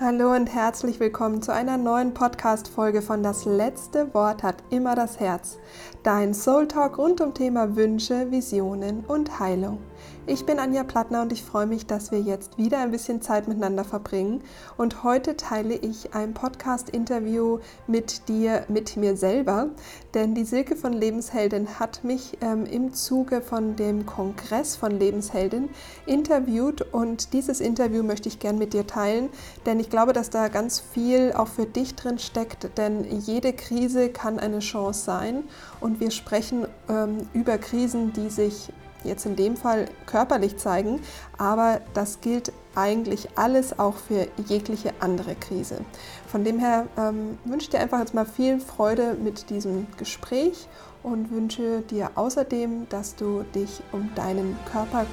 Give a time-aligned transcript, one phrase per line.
[0.00, 5.20] Hallo und herzlich willkommen zu einer neuen Podcast-Folge von Das letzte Wort hat immer das
[5.20, 5.56] Herz.
[6.02, 9.78] Dein Soul Talk rund um Thema Wünsche, Visionen und Heilung.
[10.26, 13.46] Ich bin Anja Plattner und ich freue mich, dass wir jetzt wieder ein bisschen Zeit
[13.46, 14.42] miteinander verbringen.
[14.78, 19.68] Und heute teile ich ein Podcast-Interview mit dir, mit mir selber.
[20.14, 25.68] Denn die Silke von Lebensheldin hat mich ähm, im Zuge von dem Kongress von Lebensheldin
[26.06, 26.80] interviewt.
[26.80, 29.28] Und dieses Interview möchte ich gern mit dir teilen,
[29.66, 32.78] denn ich glaube, dass da ganz viel auch für dich drin steckt.
[32.78, 35.44] Denn jede Krise kann eine Chance sein.
[35.82, 38.72] Und wir sprechen ähm, über Krisen, die sich
[39.04, 41.00] jetzt in dem Fall körperlich zeigen,
[41.38, 45.78] aber das gilt eigentlich alles auch für jegliche andere Krise.
[46.26, 50.66] Von dem her ähm, wünsche ich dir einfach jetzt mal viel Freude mit diesem Gespräch
[51.02, 55.06] und wünsche dir außerdem, dass du dich um deinen Körper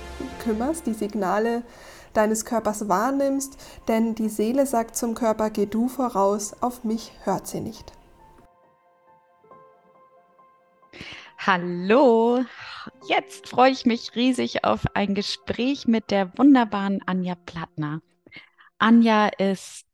[0.44, 1.64] kümmerst, die Signale
[2.14, 7.48] deines Körpers wahrnimmst, denn die Seele sagt zum Körper, geh du voraus, auf mich hört
[7.48, 7.94] sie nicht.
[11.44, 12.46] Hallo,
[13.08, 18.04] jetzt freue ich mich riesig auf ein Gespräch mit der wunderbaren Anja Plattner.
[18.78, 19.88] Anja ist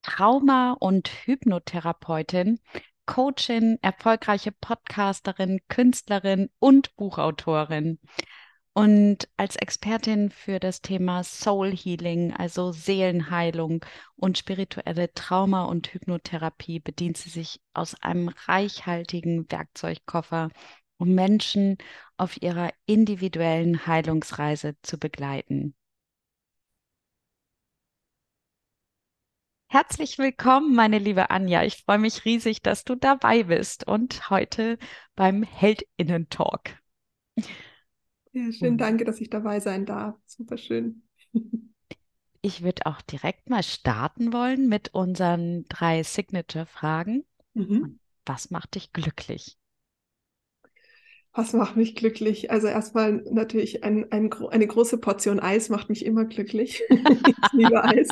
[0.00, 2.60] Trauma- und Hypnotherapeutin,
[3.04, 7.98] Coachin, erfolgreiche Podcasterin, Künstlerin und Buchautorin.
[8.72, 13.84] Und als Expertin für das Thema Soul Healing, also Seelenheilung
[14.16, 20.48] und spirituelle Trauma- und Hypnotherapie, bedient sie sich aus einem reichhaltigen Werkzeugkoffer
[20.98, 21.78] um Menschen
[22.16, 25.74] auf ihrer individuellen Heilungsreise zu begleiten.
[29.68, 31.62] Herzlich willkommen, meine liebe Anja.
[31.62, 34.76] Ich freue mich riesig, dass du dabei bist und heute
[35.14, 36.70] beim Heldinnen-Talk.
[38.32, 40.16] Ja, schön, danke, dass ich dabei sein darf.
[40.26, 41.02] Super schön.
[42.40, 47.26] Ich würde auch direkt mal starten wollen mit unseren drei Signature-Fragen.
[47.54, 47.98] Mhm.
[48.26, 49.58] Was macht dich glücklich?
[51.36, 52.50] Was macht mich glücklich?
[52.50, 56.82] Also erstmal natürlich ein, ein, eine große Portion Eis macht mich immer glücklich.
[56.88, 58.08] ich liebe Eis.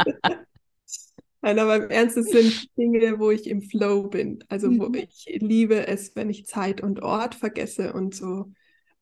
[1.40, 4.44] Nein, aber im Ernst, es sind Dinge, wo ich im Flow bin.
[4.48, 4.94] Also wo mhm.
[4.94, 8.52] ich liebe es, wenn ich Zeit und Ort vergesse und so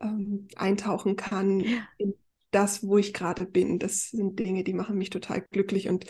[0.01, 1.65] ähm, eintauchen kann
[1.99, 2.15] in
[2.53, 3.79] das, wo ich gerade bin.
[3.81, 5.89] Das sind Dinge, die machen mich total glücklich.
[5.89, 6.07] Und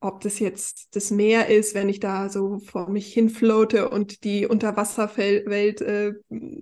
[0.00, 4.46] ob das jetzt das Meer ist, wenn ich da so vor mich hinfloate und die
[4.46, 6.12] Unterwasserwelt äh,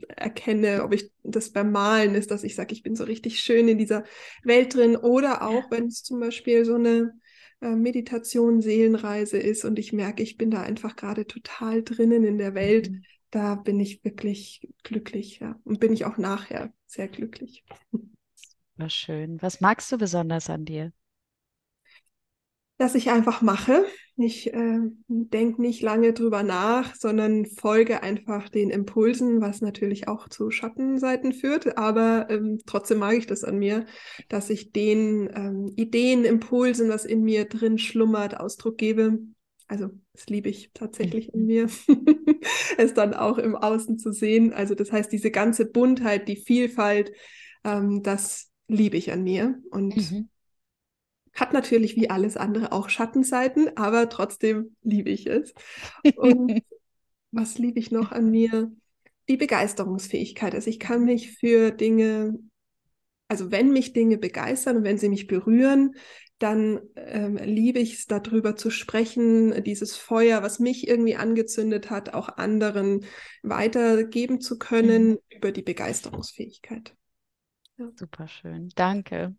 [0.08, 3.68] erkenne, ob ich das beim Malen ist, dass ich sage, ich bin so richtig schön
[3.68, 4.04] in dieser
[4.42, 7.12] Welt drin, oder auch wenn es zum Beispiel so eine
[7.60, 12.38] äh, Meditation, Seelenreise ist und ich merke, ich bin da einfach gerade total drinnen in
[12.38, 12.90] der Welt.
[12.90, 13.02] Mhm.
[13.30, 15.60] Da bin ich wirklich glücklich, ja.
[15.64, 17.64] Und bin ich auch nachher sehr glücklich.
[18.76, 19.42] War schön.
[19.42, 20.92] Was magst du besonders an dir?
[22.78, 23.84] Dass ich einfach mache.
[24.18, 24.78] Ich äh,
[25.08, 31.32] denke nicht lange drüber nach, sondern folge einfach den Impulsen, was natürlich auch zu Schattenseiten
[31.32, 31.76] führt.
[31.76, 33.84] Aber ähm, trotzdem mag ich das an mir,
[34.28, 39.18] dass ich den ähm, Ideen, Impulsen, was in mir drin schlummert, Ausdruck gebe.
[39.68, 41.68] Also das liebe ich tatsächlich in mir,
[42.78, 44.52] es dann auch im Außen zu sehen.
[44.52, 47.12] Also das heißt, diese ganze Buntheit, die Vielfalt,
[47.64, 49.58] ähm, das liebe ich an mir.
[49.70, 50.28] Und mhm
[51.36, 55.54] hat natürlich wie alles andere auch Schattenseiten, aber trotzdem liebe ich es.
[56.16, 56.62] Und
[57.30, 58.72] was liebe ich noch an mir?
[59.28, 60.54] Die Begeisterungsfähigkeit.
[60.54, 62.38] Also ich kann mich für Dinge,
[63.28, 65.94] also wenn mich Dinge begeistern und wenn sie mich berühren,
[66.38, 72.12] dann ähm, liebe ich es, darüber zu sprechen, dieses Feuer, was mich irgendwie angezündet hat,
[72.12, 73.04] auch anderen
[73.42, 75.18] weitergeben zu können mhm.
[75.30, 76.94] über die Begeisterungsfähigkeit.
[77.78, 77.90] Ja.
[77.94, 79.34] Super schön, danke.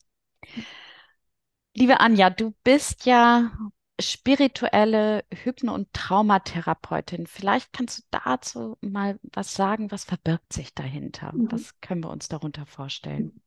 [1.78, 3.52] Liebe Anja, du bist ja
[4.00, 7.28] spirituelle Hypno- und Traumatherapeutin.
[7.28, 11.34] Vielleicht kannst du dazu mal was sagen, was verbirgt sich dahinter?
[11.34, 11.52] Mhm.
[11.52, 13.42] Was können wir uns darunter vorstellen?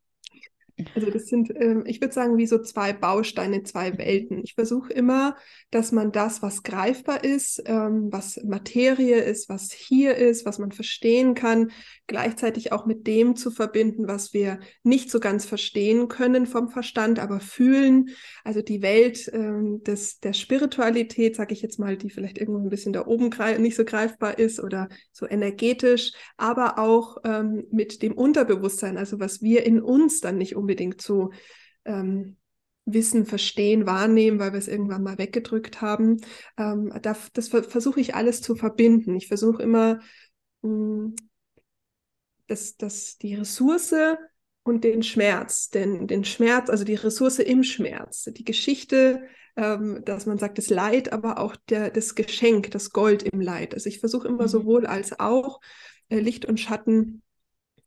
[0.94, 4.38] Also das sind, ähm, ich würde sagen, wie so zwei Bausteine, zwei Welten.
[4.42, 5.36] Ich versuche immer,
[5.70, 10.72] dass man das, was greifbar ist, ähm, was Materie ist, was hier ist, was man
[10.72, 11.70] verstehen kann,
[12.06, 17.19] gleichzeitig auch mit dem zu verbinden, was wir nicht so ganz verstehen können vom Verstand,
[17.19, 18.10] aber fühlen.
[18.44, 22.70] Also die Welt ähm, des, der Spiritualität, sage ich jetzt mal, die vielleicht irgendwo ein
[22.70, 27.19] bisschen da oben nicht so greifbar ist oder so energetisch, aber auch
[27.70, 31.32] mit dem Unterbewusstsein, also was wir in uns dann nicht unbedingt unbedingt so
[31.84, 32.37] ähm,
[32.84, 36.20] wissen, verstehen, wahrnehmen, weil wir es irgendwann mal weggedrückt haben.
[36.56, 39.17] Ähm, da, das versuche ich alles zu verbinden.
[39.17, 40.00] Ich versuche immer,
[40.62, 41.17] mh, hm,
[42.46, 43.94] dass, dass die Ressource
[44.62, 49.22] und den Schmerz, den, den Schmerz, also die Ressource im Schmerz, die Geschichte
[49.56, 53.75] ähm, dass man sagt, das Leid, aber auch der, das Geschenk, das Gold im Leid.
[53.75, 54.49] Also ich versuche immer mhm.
[54.49, 55.61] sowohl als auch
[56.08, 57.22] äh, Licht und Schatten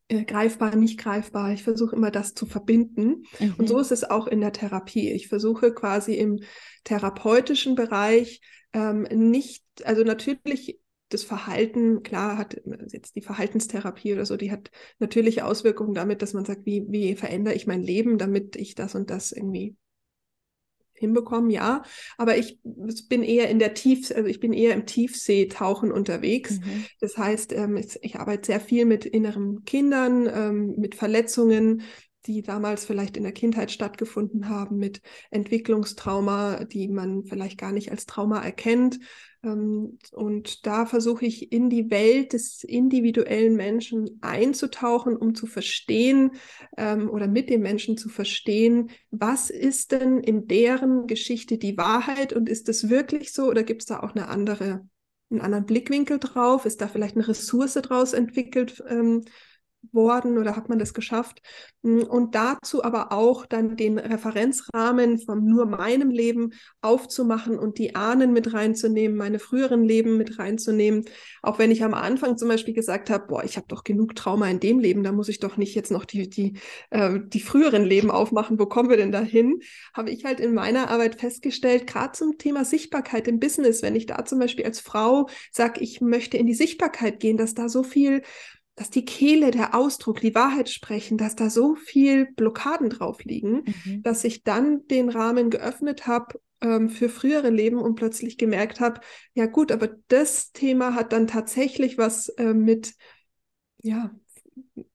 [0.08, 1.52] äh, greifbar, nicht greifbar.
[1.52, 3.24] Ich versuche immer das zu verbinden.
[3.38, 3.54] Mhm.
[3.58, 5.10] Und so ist es auch in der Therapie.
[5.10, 6.40] Ich versuche quasi im
[6.84, 8.40] therapeutischen Bereich
[8.72, 10.78] ähm, nicht, also natürlich
[11.10, 12.60] das Verhalten, klar hat
[12.90, 17.14] jetzt die Verhaltenstherapie oder so, die hat natürliche Auswirkungen damit, dass man sagt, wie, wie
[17.14, 19.76] verändere ich mein Leben, damit ich das und das irgendwie
[20.94, 21.82] hinbekommen, ja.
[22.16, 22.58] Aber ich
[23.08, 26.60] bin eher in der Tief, also ich bin eher im Tiefseetauchen unterwegs.
[26.60, 26.84] Mhm.
[27.00, 31.82] Das heißt, ähm, ich, ich, arbeite sehr viel mit inneren Kindern, ähm, mit Verletzungen,
[32.26, 35.00] die damals vielleicht in der Kindheit stattgefunden haben, mit
[35.30, 38.98] Entwicklungstrauma, die man vielleicht gar nicht als Trauma erkennt.
[39.42, 46.32] Ähm, und da versuche ich in die Welt des individuellen Menschen einzutauchen, um zu verstehen
[46.76, 52.32] ähm, oder mit den Menschen zu verstehen, was ist denn in deren Geschichte die Wahrheit
[52.32, 54.88] und ist es wirklich so oder gibt es da auch eine andere,
[55.30, 56.64] einen anderen Blickwinkel drauf?
[56.64, 58.82] Ist da vielleicht eine Ressource draus entwickelt?
[59.92, 61.40] Worden oder hat man das geschafft?
[61.82, 67.94] Hm, und dazu aber auch dann den Referenzrahmen von nur meinem Leben aufzumachen und die
[67.94, 71.04] Ahnen mit reinzunehmen, meine früheren Leben mit reinzunehmen.
[71.42, 74.48] Auch wenn ich am Anfang zum Beispiel gesagt habe, boah, ich habe doch genug Trauma
[74.48, 76.54] in dem Leben, da muss ich doch nicht jetzt noch die, die,
[76.90, 79.60] äh, die früheren Leben aufmachen, wo kommen wir denn dahin?
[79.94, 84.06] Habe ich halt in meiner Arbeit festgestellt, gerade zum Thema Sichtbarkeit im Business, wenn ich
[84.06, 87.82] da zum Beispiel als Frau sage, ich möchte in die Sichtbarkeit gehen, dass da so
[87.82, 88.22] viel
[88.76, 93.64] dass die Kehle, der Ausdruck, die Wahrheit sprechen, dass da so viel Blockaden drauf liegen,
[93.84, 94.02] mhm.
[94.02, 99.00] dass ich dann den Rahmen geöffnet habe ähm, für frühere Leben und plötzlich gemerkt habe,
[99.34, 102.94] ja gut, aber das Thema hat dann tatsächlich was äh, mit,
[103.82, 104.10] ja,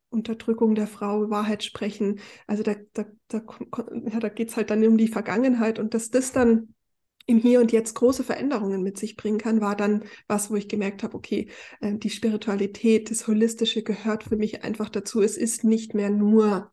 [0.09, 2.19] Unterdrückung der Frau, Wahrheit sprechen.
[2.47, 3.41] Also da, da, da,
[4.11, 6.73] ja, da geht es halt dann um die Vergangenheit und dass das dann
[7.29, 10.67] im Hier und Jetzt große Veränderungen mit sich bringen kann, war dann was, wo ich
[10.67, 11.47] gemerkt habe, okay,
[11.79, 15.21] äh, die Spiritualität, das Holistische gehört für mich einfach dazu.
[15.21, 16.71] Es ist nicht mehr nur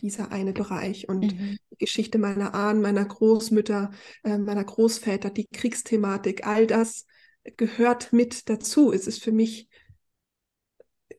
[0.00, 1.56] dieser eine Bereich und mhm.
[1.70, 3.92] die Geschichte meiner Ahnen, meiner Großmütter,
[4.24, 7.06] äh, meiner Großväter, die Kriegsthematik, all das
[7.56, 8.92] gehört mit dazu.
[8.92, 9.68] Es ist für mich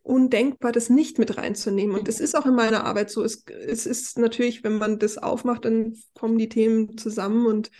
[0.01, 1.97] undenkbar, das nicht mit reinzunehmen.
[1.97, 3.23] Und es ist auch in meiner Arbeit so.
[3.23, 7.71] Es, es ist natürlich, wenn man das aufmacht, dann kommen die Themen zusammen und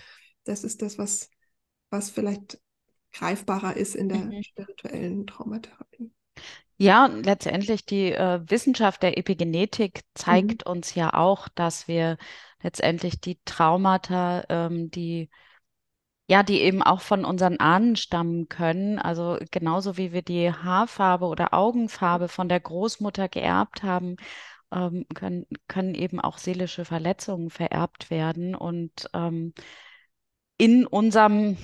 [0.43, 1.29] das ist das, was,
[1.89, 2.59] was vielleicht
[3.11, 4.43] greifbarer ist in der mhm.
[4.43, 6.11] spirituellen Traumatherapie.
[6.77, 10.71] Ja, letztendlich die äh, Wissenschaft der Epigenetik zeigt mhm.
[10.71, 12.17] uns ja auch, dass wir
[12.61, 15.29] letztendlich die Traumata, ähm, die
[16.27, 18.97] ja, die eben auch von unseren Ahnen stammen können.
[18.97, 24.15] Also genauso wie wir die Haarfarbe oder Augenfarbe von der Großmutter geerbt haben,
[24.71, 28.55] ähm, können, können eben auch seelische Verletzungen vererbt werden.
[28.55, 29.53] Und ähm,
[30.63, 31.57] in unserem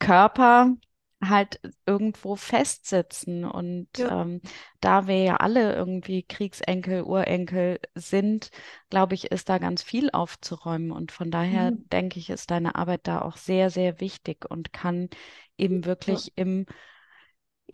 [0.00, 0.74] Körper
[1.22, 3.44] halt irgendwo festsitzen.
[3.44, 4.22] Und ja.
[4.22, 4.40] ähm,
[4.80, 8.50] da wir ja alle irgendwie Kriegsenkel, Urenkel sind,
[8.90, 10.90] glaube ich, ist da ganz viel aufzuräumen.
[10.90, 11.88] Und von daher mhm.
[11.90, 15.08] denke ich, ist deine Arbeit da auch sehr, sehr wichtig und kann
[15.56, 16.42] eben wirklich ja.
[16.42, 16.66] im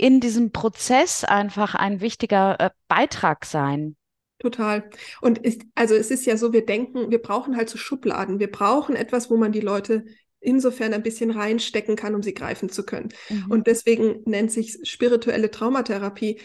[0.00, 3.96] in diesem Prozess einfach ein wichtiger äh, Beitrag sein.
[4.38, 4.88] Total.
[5.22, 8.38] Und ist, also es ist ja so, wir denken, wir brauchen halt so Schubladen.
[8.38, 10.04] Wir brauchen etwas, wo man die Leute
[10.40, 13.08] insofern ein bisschen reinstecken kann, um sie greifen zu können.
[13.28, 13.50] Mhm.
[13.50, 16.40] Und deswegen nennt sich spirituelle Traumatherapie.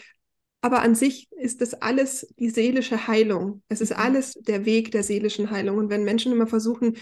[0.60, 3.62] Aber an sich ist das alles die seelische Heilung.
[3.68, 3.98] Es ist mhm.
[3.98, 5.78] alles der Weg der seelischen Heilung.
[5.78, 6.96] Und wenn Menschen immer versuchen,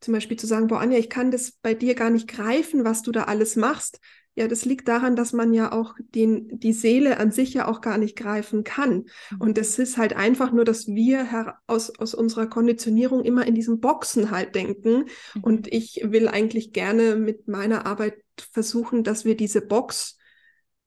[0.00, 3.02] zum Beispiel zu sagen, boah, Anja, ich kann das bei dir gar nicht greifen, was
[3.02, 4.00] du da alles machst,
[4.36, 7.80] ja, das liegt daran, dass man ja auch den, die Seele an sich ja auch
[7.80, 9.06] gar nicht greifen kann.
[9.30, 9.40] Mhm.
[9.40, 13.80] Und es ist halt einfach nur, dass wir aus, aus unserer Konditionierung immer in diesen
[13.80, 15.06] Boxen halt denken.
[15.34, 15.42] Mhm.
[15.42, 20.18] Und ich will eigentlich gerne mit meiner Arbeit versuchen, dass wir diese Box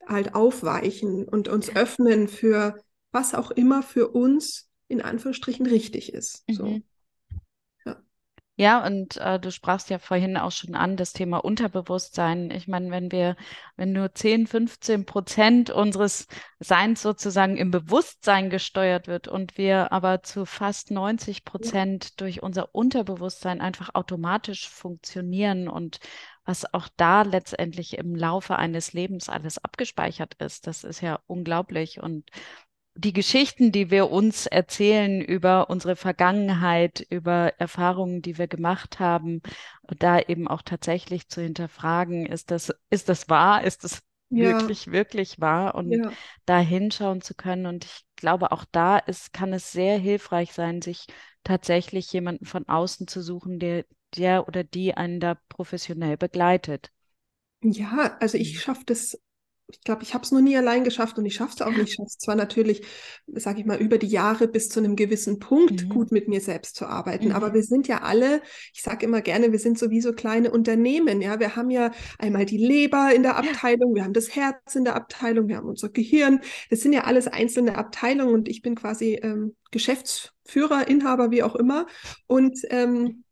[0.08, 2.80] halt aufweichen und uns öffnen für
[3.12, 6.48] was auch immer für uns in Anführungsstrichen richtig ist.
[6.48, 6.54] Mhm.
[6.54, 6.82] So.
[8.60, 12.52] Ja, und äh, du sprachst ja vorhin auch schon an, das Thema Unterbewusstsein.
[12.52, 13.38] Ich meine, wenn wir,
[13.78, 16.28] wenn nur 10, 15 Prozent unseres
[16.60, 22.12] Seins sozusagen im Bewusstsein gesteuert wird und wir aber zu fast 90 Prozent ja.
[22.18, 26.02] durch unser Unterbewusstsein einfach automatisch funktionieren und
[26.44, 32.02] was auch da letztendlich im Laufe eines Lebens alles abgespeichert ist, das ist ja unglaublich.
[32.02, 32.30] Und
[32.96, 39.42] die Geschichten, die wir uns erzählen über unsere Vergangenheit, über Erfahrungen, die wir gemacht haben,
[39.84, 43.64] da eben auch tatsächlich zu hinterfragen, ist das, ist das wahr?
[43.64, 44.46] Ist das ja.
[44.46, 45.76] wirklich, wirklich wahr?
[45.76, 46.12] Und ja.
[46.46, 47.66] da hinschauen zu können.
[47.66, 51.08] Und ich glaube, auch da ist, kann es sehr hilfreich sein, sich
[51.44, 56.92] tatsächlich jemanden von außen zu suchen, der der oder die einen da professionell begleitet.
[57.62, 58.60] Ja, also ich mhm.
[58.60, 59.20] schaffe das
[59.72, 61.90] ich glaube, ich habe es noch nie allein geschafft und ich schaffe es auch nicht.
[61.90, 62.82] Ich schaffe es zwar natürlich,
[63.28, 65.90] sage ich mal, über die Jahre bis zu einem gewissen Punkt mhm.
[65.90, 67.32] gut mit mir selbst zu arbeiten, mhm.
[67.34, 68.42] aber wir sind ja alle,
[68.74, 71.22] ich sage immer gerne, wir sind sowieso kleine Unternehmen.
[71.22, 74.84] Ja, wir haben ja einmal die Leber in der Abteilung, wir haben das Herz in
[74.84, 76.42] der Abteilung, wir haben unser Gehirn.
[76.70, 81.56] Das sind ja alles einzelne Abteilungen und ich bin quasi ähm, Geschäftsführer, Inhaber, wie auch
[81.56, 81.86] immer.
[82.28, 83.24] Und ähm,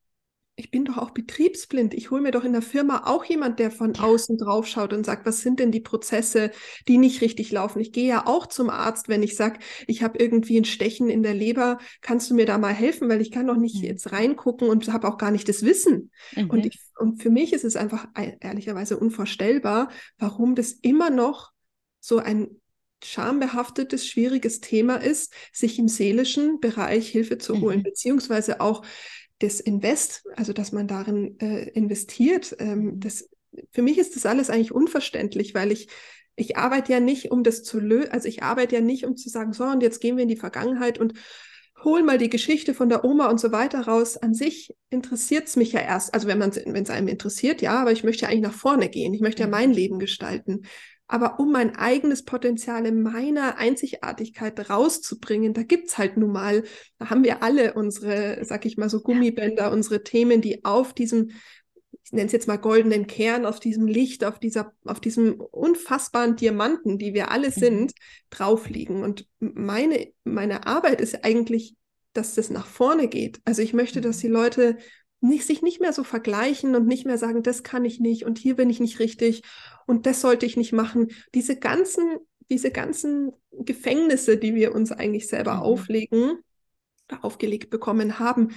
[0.60, 1.94] ich bin doch auch betriebsblind.
[1.94, 5.06] Ich hole mir doch in der Firma auch jemand, der von außen drauf schaut und
[5.06, 6.50] sagt, was sind denn die Prozesse,
[6.88, 7.80] die nicht richtig laufen.
[7.80, 11.22] Ich gehe ja auch zum Arzt, wenn ich sage, ich habe irgendwie ein Stechen in
[11.22, 13.84] der Leber, kannst du mir da mal helfen, weil ich kann doch nicht mhm.
[13.84, 16.10] jetzt reingucken und habe auch gar nicht das Wissen.
[16.36, 16.50] Mhm.
[16.50, 18.08] Und, ich, und für mich ist es einfach
[18.42, 21.52] ehrlicherweise unvorstellbar, warum das immer noch
[22.00, 22.48] so ein
[23.04, 27.84] schambehaftetes, schwieriges Thema ist, sich im seelischen Bereich Hilfe zu holen, mhm.
[27.84, 28.84] beziehungsweise auch
[29.40, 33.00] das Invest, also dass man darin äh, investiert, ähm, mhm.
[33.00, 33.30] das,
[33.72, 35.88] für mich ist das alles eigentlich unverständlich, weil ich,
[36.36, 39.30] ich arbeite ja nicht, um das zu lösen, also ich arbeite ja nicht, um zu
[39.30, 41.14] sagen, so, und jetzt gehen wir in die Vergangenheit und
[41.84, 44.18] holen mal die Geschichte von der Oma und so weiter raus.
[44.18, 47.80] An sich interessiert es mich ja erst, also wenn man wenn es einem interessiert, ja,
[47.80, 49.14] aber ich möchte ja eigentlich nach vorne gehen.
[49.14, 49.52] Ich möchte ja mhm.
[49.52, 50.64] mein Leben gestalten.
[51.08, 56.64] Aber um mein eigenes Potenzial in meiner Einzigartigkeit rauszubringen, da gibt's halt nun mal,
[57.00, 61.32] da haben wir alle unsere, sag ich mal so, Gummibänder, unsere Themen, die auf diesem,
[62.04, 66.36] ich nenne es jetzt mal goldenen Kern, auf diesem Licht, auf dieser, auf diesem unfassbaren
[66.36, 67.54] Diamanten, die wir alle mhm.
[67.54, 67.94] sind,
[68.30, 69.04] drauf liegen.
[69.04, 71.76] Und meine, meine Arbeit ist eigentlich,
[72.12, 73.40] dass das nach vorne geht.
[73.46, 74.34] Also ich möchte, dass die mhm.
[74.34, 74.78] Leute
[75.20, 78.38] nicht, sich nicht mehr so vergleichen und nicht mehr sagen, das kann ich nicht und
[78.38, 79.44] hier bin ich nicht richtig
[79.86, 81.12] und das sollte ich nicht machen.
[81.34, 82.18] Diese ganzen,
[82.50, 85.62] diese ganzen Gefängnisse, die wir uns eigentlich selber mhm.
[85.62, 86.38] auflegen,
[87.22, 88.54] aufgelegt bekommen haben.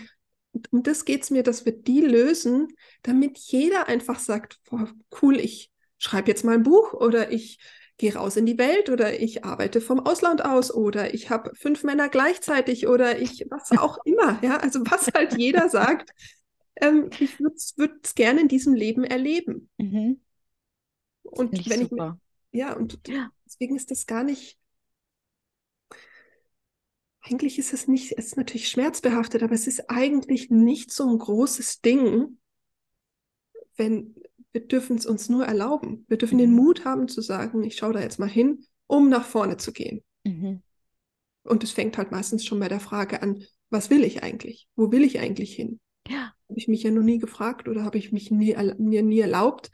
[0.53, 2.69] Und um das geht es mir, dass wir die lösen,
[3.03, 4.89] damit jeder einfach sagt, boah,
[5.23, 7.59] cool, ich schreibe jetzt mal ein Buch oder ich
[7.99, 11.85] gehe raus in die Welt oder ich arbeite vom Ausland aus oder ich habe fünf
[11.85, 16.11] Männer gleichzeitig oder ich was auch immer, ja, also was halt jeder sagt,
[16.81, 17.55] ähm, ich würde
[18.03, 19.69] es gerne in diesem Leben erleben.
[19.79, 20.21] Mhm.
[21.23, 22.19] Und Nicht wenn super.
[22.19, 23.31] ich ja, und ja.
[23.47, 24.59] deswegen ist das gar nicht.
[27.23, 31.19] Eigentlich ist es nicht, es ist natürlich schmerzbehaftet, aber es ist eigentlich nicht so ein
[31.19, 32.39] großes Ding,
[33.77, 34.15] wenn
[34.53, 36.05] wir dürfen es uns nur erlauben.
[36.09, 36.41] Wir dürfen mhm.
[36.41, 39.73] den Mut haben zu sagen, ich schaue da jetzt mal hin, um nach vorne zu
[39.73, 40.03] gehen.
[40.25, 40.63] Mhm.
[41.45, 44.69] Und es fängt halt meistens schon bei der Frage an, was will ich eigentlich?
[44.75, 45.79] Wo will ich eigentlich hin?
[46.09, 46.33] Ja.
[46.51, 49.71] Habe ich mich ja noch nie gefragt oder habe ich mich nie, mir nie erlaubt,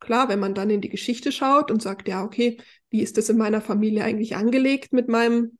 [0.00, 2.56] klar, wenn man dann in die Geschichte schaut und sagt, ja, okay,
[2.88, 5.58] wie ist das in meiner Familie eigentlich angelegt mit meinem,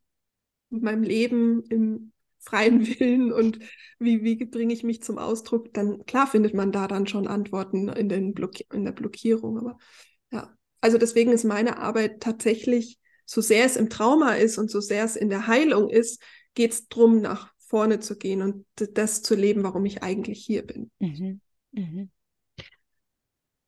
[0.71, 3.59] mit meinem Leben im freien Willen und
[3.99, 7.89] wie, wie bringe ich mich zum Ausdruck, dann klar findet man da dann schon Antworten
[7.89, 9.59] in, den Blocki in der Blockierung.
[9.59, 9.79] Aber
[10.31, 14.81] ja, also deswegen ist meine Arbeit tatsächlich, so sehr es im Trauma ist und so
[14.81, 16.23] sehr es in der Heilung ist,
[16.55, 20.67] geht es darum, nach vorne zu gehen und das zu leben, warum ich eigentlich hier
[20.67, 20.91] bin.
[20.99, 21.41] Mhm.
[21.73, 22.11] Mhm.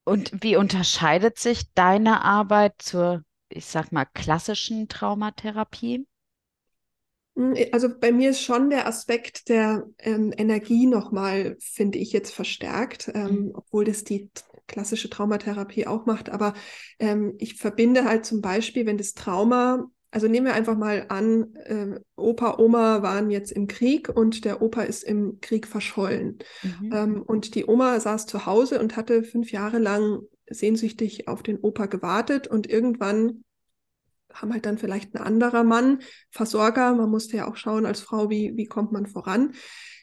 [0.05, 6.07] Und wie unterscheidet sich deine Arbeit zur, ich sag mal, klassischen Traumatherapie?
[7.37, 12.35] Hm, also bei mir ist schon der Aspekt der ähm, Energie nochmal, finde ich jetzt
[12.35, 13.53] verstärkt, ähm, mhm.
[13.55, 14.31] obwohl das die
[14.67, 16.31] klassische Traumatherapie auch macht.
[16.31, 16.55] Aber
[16.99, 21.55] ähm, ich verbinde halt zum Beispiel, wenn das Trauma also nehmen wir einfach mal an,
[21.55, 26.39] äh, Opa, Oma waren jetzt im Krieg und der Opa ist im Krieg verschollen.
[26.63, 26.93] Mhm.
[26.93, 31.59] Ähm, und die Oma saß zu Hause und hatte fünf Jahre lang sehnsüchtig auf den
[31.61, 33.45] Opa gewartet und irgendwann
[34.33, 36.01] haben halt dann vielleicht ein anderer Mann,
[36.31, 39.55] Versorger, man musste ja auch schauen als Frau, wie, wie kommt man voran.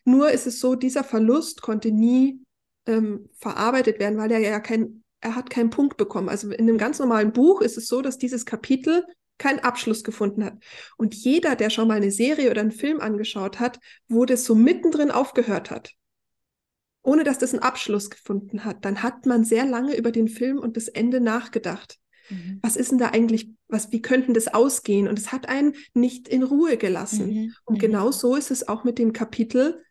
[0.06, 2.42] Nur ist es so, dieser Verlust konnte nie
[2.86, 6.30] ähm, verarbeitet werden, weil er ja kein, er hat keinen Punkt bekommen.
[6.30, 9.06] Also in einem ganz normalen Buch ist es so, dass dieses Kapitel
[9.38, 10.58] keinen Abschluss gefunden hat.
[10.98, 14.56] Und jeder, der schon mal eine Serie oder einen Film angeschaut hat, wo das so
[14.56, 15.94] mittendrin aufgehört hat,
[17.04, 20.60] ohne dass das einen Abschluss gefunden hat, dann hat man sehr lange über den Film
[20.60, 21.98] und das Ende nachgedacht.
[22.30, 22.60] Mhm.
[22.62, 25.08] Was ist denn da eigentlich, was, wie könnten das ausgehen?
[25.08, 27.28] Und es hat einen nicht in Ruhe gelassen.
[27.28, 27.54] Mhm.
[27.66, 27.80] Und mhm.
[27.80, 29.82] genau so ist es auch mit dem Kapitel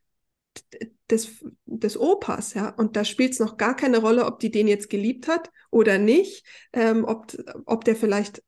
[1.11, 2.71] des, des Opas, ja.
[2.71, 5.99] Und da spielt es noch gar keine Rolle, ob die den jetzt geliebt hat oder
[5.99, 7.27] nicht, ähm, ob,
[7.65, 8.43] ob der vielleicht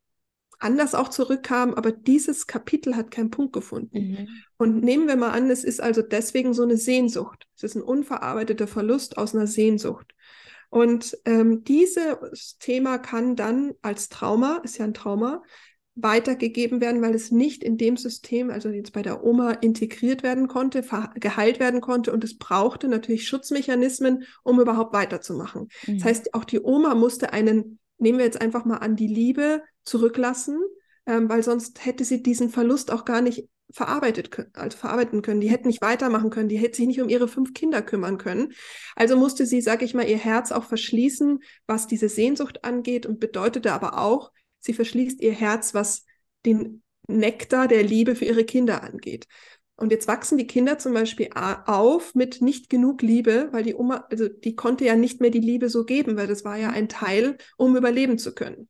[0.59, 3.99] anders auch zurückkam, aber dieses Kapitel hat keinen Punkt gefunden.
[3.99, 4.29] Mhm.
[4.57, 7.47] Und nehmen wir mal an, es ist also deswegen so eine Sehnsucht.
[7.57, 10.15] Es ist ein unverarbeiteter Verlust aus einer Sehnsucht.
[10.71, 15.43] Und ähm, dieses Thema kann dann als Trauma, ist ja ein Trauma,
[16.01, 20.47] weitergegeben werden, weil es nicht in dem System, also jetzt bei der Oma, integriert werden
[20.47, 20.85] konnte,
[21.17, 25.69] geheilt werden konnte und es brauchte natürlich Schutzmechanismen, um überhaupt weiterzumachen.
[25.87, 25.99] Mhm.
[25.99, 29.63] Das heißt, auch die Oma musste einen, nehmen wir jetzt einfach mal an, die Liebe
[29.89, 30.61] zurücklassen,
[31.07, 35.43] ähm, weil sonst hätte sie diesen Verlust auch gar nicht verarbeitet also verarbeiten können.
[35.43, 38.53] Die hätten nicht weitermachen können, die hätte sich nicht um ihre fünf Kinder kümmern können.
[38.97, 43.21] Also musste sie, sag ich mal, ihr Herz auch verschließen, was diese Sehnsucht angeht und
[43.21, 44.31] bedeutete aber auch,
[44.61, 46.05] Sie verschließt ihr Herz, was
[46.45, 49.27] den Nektar der Liebe für ihre Kinder angeht.
[49.77, 54.07] Und jetzt wachsen die Kinder zum Beispiel auf mit nicht genug Liebe, weil die Oma,
[54.11, 56.89] also die konnte ja nicht mehr die Liebe so geben, weil das war ja ein
[56.89, 58.69] Teil, um überleben zu können.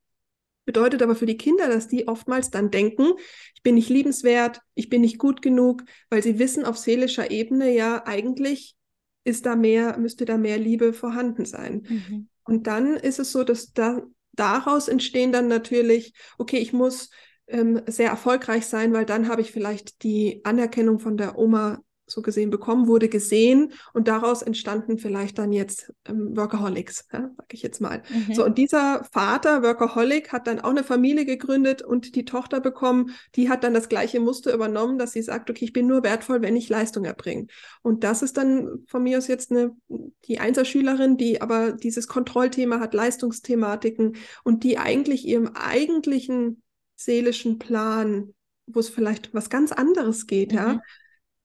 [0.68, 3.14] Bedeutet aber für die Kinder, dass die oftmals dann denken,
[3.54, 7.74] ich bin nicht liebenswert, ich bin nicht gut genug, weil sie wissen auf seelischer Ebene
[7.74, 8.76] ja eigentlich
[9.24, 11.86] ist da mehr, müsste da mehr Liebe vorhanden sein.
[11.88, 12.28] Mhm.
[12.44, 14.02] Und dann ist es so, dass da
[14.34, 17.08] daraus entstehen dann natürlich, okay, ich muss
[17.46, 22.22] ähm, sehr erfolgreich sein, weil dann habe ich vielleicht die Anerkennung von der Oma so
[22.22, 27.62] gesehen bekommen, wurde gesehen und daraus entstanden vielleicht dann jetzt ähm, Workaholics, ja, sag ich
[27.62, 28.02] jetzt mal.
[28.08, 28.34] Mhm.
[28.34, 33.10] So, und dieser Vater, Workaholic, hat dann auch eine Familie gegründet und die Tochter bekommen,
[33.34, 36.42] die hat dann das gleiche Muster übernommen, dass sie sagt, okay, ich bin nur wertvoll,
[36.42, 37.46] wenn ich Leistung erbringe.
[37.82, 39.76] Und das ist dann von mir aus jetzt eine,
[40.24, 46.62] die Einzelschülerin, die aber dieses Kontrollthema hat, Leistungsthematiken und die eigentlich ihrem eigentlichen
[46.96, 48.34] seelischen Plan
[48.68, 50.58] wo es vielleicht was ganz anderes geht, mhm.
[50.58, 50.80] ja,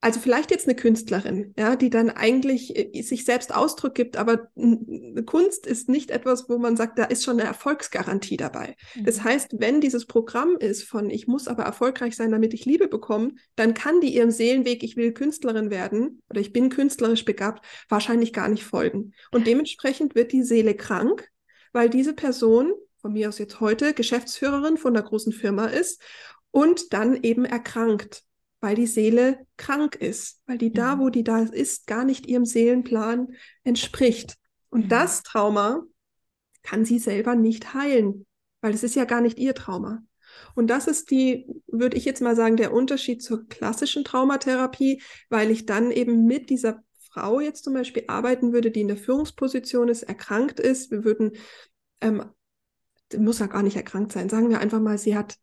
[0.03, 4.49] also vielleicht jetzt eine Künstlerin, ja, die dann eigentlich äh, sich selbst Ausdruck gibt, aber
[5.25, 8.75] Kunst ist nicht etwas, wo man sagt, da ist schon eine Erfolgsgarantie dabei.
[8.95, 9.05] Mhm.
[9.05, 12.89] Das heißt, wenn dieses Programm ist von ich muss aber erfolgreich sein, damit ich Liebe
[12.89, 17.65] bekomme, dann kann die ihrem Seelenweg, ich will Künstlerin werden oder ich bin künstlerisch begabt,
[17.87, 19.13] wahrscheinlich gar nicht folgen.
[19.31, 21.29] Und dementsprechend wird die Seele krank,
[21.71, 26.01] weil diese Person, von mir aus jetzt heute, Geschäftsführerin von einer großen Firma ist
[26.51, 28.25] und dann eben erkrankt
[28.63, 30.99] weil die Seele krank ist, weil die da, mhm.
[31.01, 33.33] wo die da ist, gar nicht ihrem Seelenplan
[33.65, 34.37] entspricht.
[34.69, 34.89] Und mhm.
[34.89, 35.83] das Trauma
[36.61, 38.25] kann sie selber nicht heilen,
[38.61, 40.01] weil es ist ja gar nicht ihr Trauma.
[40.55, 45.51] Und das ist die, würde ich jetzt mal sagen, der Unterschied zur klassischen Traumatherapie, weil
[45.51, 49.89] ich dann eben mit dieser Frau jetzt zum Beispiel arbeiten würde, die in der Führungsposition
[49.89, 50.89] ist, erkrankt ist.
[50.89, 51.33] Wir würden,
[51.99, 52.23] ähm,
[53.17, 55.35] muss ja gar nicht erkrankt sein, sagen wir einfach mal, sie hat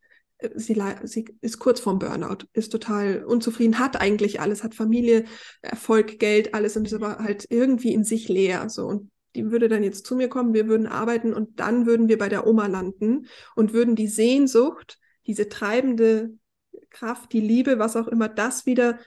[0.55, 5.25] sie, sie ist kurz vorm Burnout, ist total unzufrieden, hat eigentlich alles, hat Familie,
[5.61, 8.69] Erfolg, Geld, alles und ist aber halt irgendwie in sich leer.
[8.69, 8.87] So.
[8.87, 12.17] Und die würde dann jetzt zu mir kommen, wir würden arbeiten und dann würden wir
[12.17, 16.31] bei der Oma landen und würden die Sehnsucht, diese treibende
[16.89, 18.99] Kraft, die Liebe, was auch immer, das wieder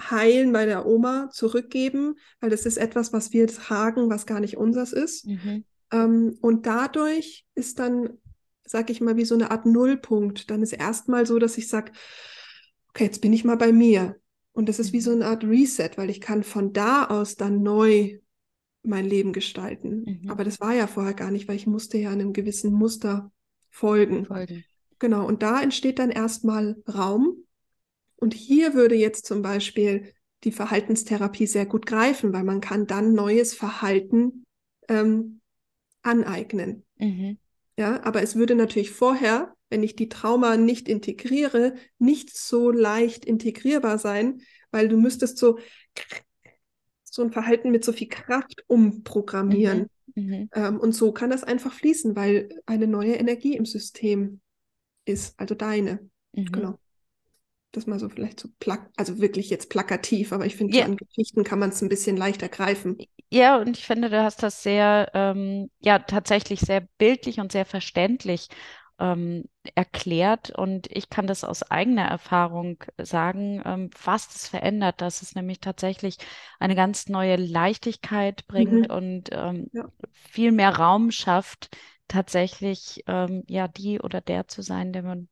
[0.00, 4.56] heilen bei der Oma, zurückgeben, weil das ist etwas, was wir tragen, was gar nicht
[4.56, 5.26] unseres ist.
[5.26, 5.64] Mhm.
[5.92, 8.18] Ähm, und dadurch ist dann
[8.72, 10.50] sag ich mal, wie so eine Art Nullpunkt.
[10.50, 11.92] Dann ist erstmal so, dass ich sage,
[12.88, 14.16] okay, jetzt bin ich mal bei mir.
[14.52, 15.22] Und das ist wie so mhm.
[15.22, 18.18] eine Art Reset, weil ich kann von da aus dann neu
[18.82, 20.20] mein Leben gestalten.
[20.22, 20.30] Mhm.
[20.30, 23.30] Aber das war ja vorher gar nicht, weil ich musste ja einem gewissen Muster
[23.70, 24.26] folgen.
[24.26, 24.64] folgen.
[24.98, 27.36] Genau, und da entsteht dann erstmal Raum.
[28.16, 30.12] Und hier würde jetzt zum Beispiel
[30.44, 34.44] die Verhaltenstherapie sehr gut greifen, weil man kann dann neues Verhalten
[34.88, 35.40] ähm,
[36.02, 36.84] aneignen.
[36.98, 37.38] Mhm.
[37.78, 43.24] Ja, aber es würde natürlich vorher, wenn ich die Trauma nicht integriere, nicht so leicht
[43.24, 45.58] integrierbar sein, weil du müsstest so,
[47.04, 49.88] so ein Verhalten mit so viel Kraft umprogrammieren.
[50.14, 50.22] Mhm.
[50.22, 50.50] Mhm.
[50.54, 54.40] Ähm, und so kann das einfach fließen, weil eine neue Energie im System
[55.04, 56.10] ist, also deine.
[56.32, 56.52] Mhm.
[56.52, 56.78] Genau
[57.72, 60.84] das mal so vielleicht so plak also wirklich jetzt plakativ, aber ich finde, ja.
[60.84, 62.98] so an Geschichten kann man es ein bisschen leichter greifen.
[63.30, 67.64] Ja, und ich finde, du hast das sehr, ähm, ja, tatsächlich sehr bildlich und sehr
[67.64, 68.48] verständlich
[68.98, 70.50] ähm, erklärt.
[70.50, 75.60] Und ich kann das aus eigener Erfahrung sagen, ähm, was das verändert, dass es nämlich
[75.60, 76.18] tatsächlich
[76.60, 78.94] eine ganz neue Leichtigkeit bringt mhm.
[78.94, 79.88] und ähm, ja.
[80.12, 81.74] viel mehr Raum schafft,
[82.08, 85.28] tatsächlich ähm, ja die oder der zu sein, der man,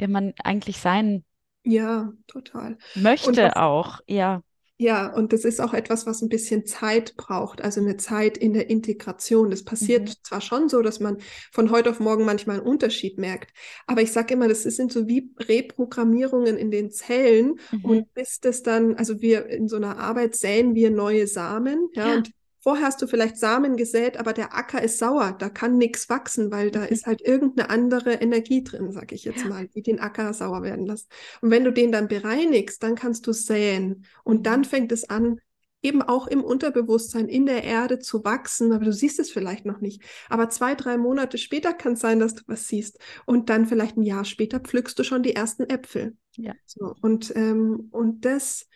[0.00, 1.24] der man eigentlich sein
[1.66, 2.78] ja, total.
[2.94, 4.42] Möchte was, auch, ja.
[4.78, 8.52] Ja, und das ist auch etwas, was ein bisschen Zeit braucht, also eine Zeit in
[8.52, 9.50] der Integration.
[9.50, 10.14] Das passiert mhm.
[10.22, 11.16] zwar schon so, dass man
[11.50, 13.52] von heute auf morgen manchmal einen Unterschied merkt,
[13.86, 17.84] aber ich sage immer, das sind so wie Reprogrammierungen in den Zellen mhm.
[17.84, 22.08] und bis das dann, also wir in so einer Arbeit säen wir neue Samen, ja,
[22.08, 22.14] ja.
[22.16, 22.30] und
[22.66, 26.50] Vorher hast du vielleicht Samen gesät, aber der Acker ist sauer, da kann nichts wachsen,
[26.50, 26.86] weil da mhm.
[26.86, 30.84] ist halt irgendeine andere Energie drin, sag ich jetzt mal, die den Acker sauer werden
[30.84, 31.08] lässt.
[31.40, 34.64] Und wenn du den dann bereinigst, dann kannst du säen und dann mhm.
[34.64, 35.38] fängt es an,
[35.80, 39.80] eben auch im Unterbewusstsein, in der Erde zu wachsen, aber du siehst es vielleicht noch
[39.80, 40.02] nicht.
[40.28, 42.98] Aber zwei, drei Monate später kann es sein, dass du was siehst.
[43.26, 46.16] Und dann vielleicht ein Jahr später pflückst du schon die ersten Äpfel.
[46.34, 46.54] Ja.
[46.64, 48.66] So, und, ähm, und das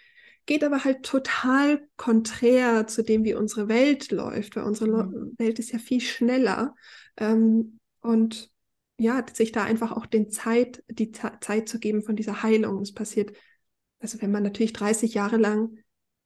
[0.47, 5.35] geht aber halt total konträr zu dem, wie unsere Welt läuft, weil unsere mhm.
[5.39, 6.75] Welt ist ja viel schneller.
[7.17, 8.51] Ähm, und
[8.99, 12.83] ja, sich da einfach auch den Zeit, die Zeit zu geben von dieser Heilung.
[12.83, 13.33] Es passiert,
[13.99, 15.79] also wenn man natürlich 30 Jahre lang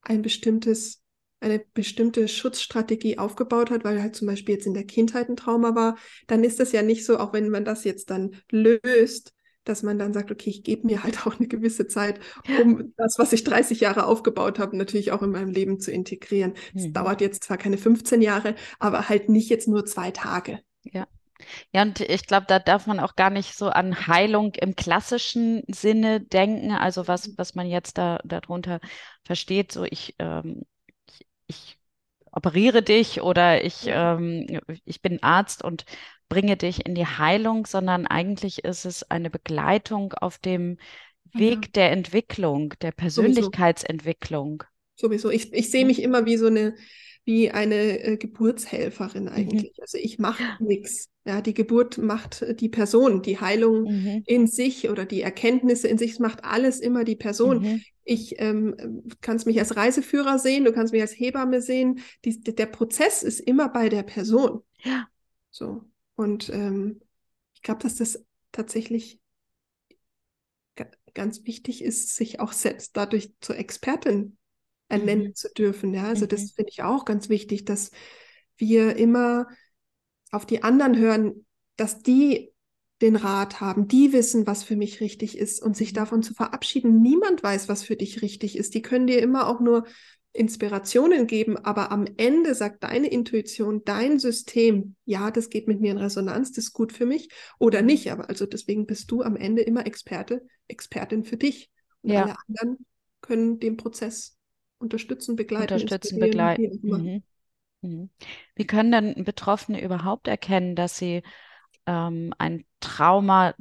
[0.03, 1.03] ein bestimmtes,
[1.41, 5.75] eine bestimmte Schutzstrategie aufgebaut hat, weil halt zum Beispiel jetzt in der Kindheit ein Trauma
[5.75, 5.97] war,
[6.27, 9.99] dann ist das ja nicht so, auch wenn man das jetzt dann löst, dass man
[9.99, 12.21] dann sagt, okay, ich gebe mir halt auch eine gewisse Zeit,
[12.63, 16.55] um das, was ich 30 Jahre aufgebaut habe, natürlich auch in meinem Leben zu integrieren.
[16.75, 16.93] Es mhm.
[16.93, 20.61] dauert jetzt zwar keine 15 Jahre, aber halt nicht jetzt nur zwei Tage.
[20.83, 21.07] Ja.
[21.73, 25.63] Ja, und ich glaube, da darf man auch gar nicht so an Heilung im klassischen
[25.69, 28.81] Sinne denken, also was, was man jetzt da darunter
[29.25, 30.63] versteht, so ich, ähm,
[31.09, 31.79] ich, ich
[32.31, 35.85] operiere dich oder ich, ähm, ich bin Arzt und
[36.29, 40.79] bringe dich in die Heilung, sondern eigentlich ist es eine Begleitung auf dem
[41.33, 41.71] Weg ja.
[41.75, 44.63] der Entwicklung, der Persönlichkeitsentwicklung.
[44.97, 45.31] Sowieso.
[45.31, 46.75] Ich, ich sehe mich immer wie so eine
[47.25, 49.29] wie eine äh, Geburtshelferin mhm.
[49.31, 49.73] eigentlich.
[49.77, 49.81] Mhm.
[49.81, 51.09] Also ich mache nichts.
[51.25, 54.23] Ja, die Geburt macht äh, die Person, die Heilung mhm.
[54.27, 57.63] in sich oder die Erkenntnisse in sich, macht alles immer die Person.
[57.63, 57.83] Mhm.
[58.05, 62.01] Ich ähm, kannst mich als Reiseführer sehen, du kannst mich als Hebamme sehen.
[62.27, 64.61] Die, der Prozess ist immer bei der Person.
[64.83, 65.09] Ja.
[65.51, 65.83] So.
[66.17, 67.01] Und ähm,
[67.55, 69.21] ich glaube, dass das tatsächlich
[71.15, 74.37] ganz wichtig ist, sich auch selbst dadurch zur Expertin
[74.89, 75.35] ernennen mhm.
[75.35, 75.95] zu dürfen.
[75.95, 76.29] Ja, also mhm.
[76.29, 77.91] das finde ich auch ganz wichtig, dass
[78.57, 79.49] wir immer
[80.31, 81.47] auf die anderen hören,
[81.77, 82.53] dass die
[83.01, 85.97] den Rat haben, die wissen, was für mich richtig ist und sich mhm.
[85.97, 87.01] davon zu verabschieden.
[87.03, 88.75] Niemand weiß, was für dich richtig ist.
[88.75, 89.87] Die können dir immer auch nur
[90.35, 95.93] Inspirationen geben, aber am Ende sagt deine Intuition, dein System, ja, das geht mit mir
[95.93, 97.87] in Resonanz, das ist gut für mich oder mhm.
[97.87, 98.11] nicht.
[98.11, 101.71] Aber also deswegen bist du am Ende immer Experte, Expertin für dich.
[102.03, 102.23] Und ja.
[102.25, 102.85] alle anderen
[103.21, 104.37] können den Prozess
[104.79, 105.73] unterstützen, begleiten.
[105.73, 106.81] Unterstützen, begleiten.
[106.83, 107.23] Mhm.
[107.83, 108.11] Mhm.
[108.57, 111.23] Wie können denn Betroffene überhaupt erkennen, dass sie
[111.87, 113.55] ähm, ein Trauma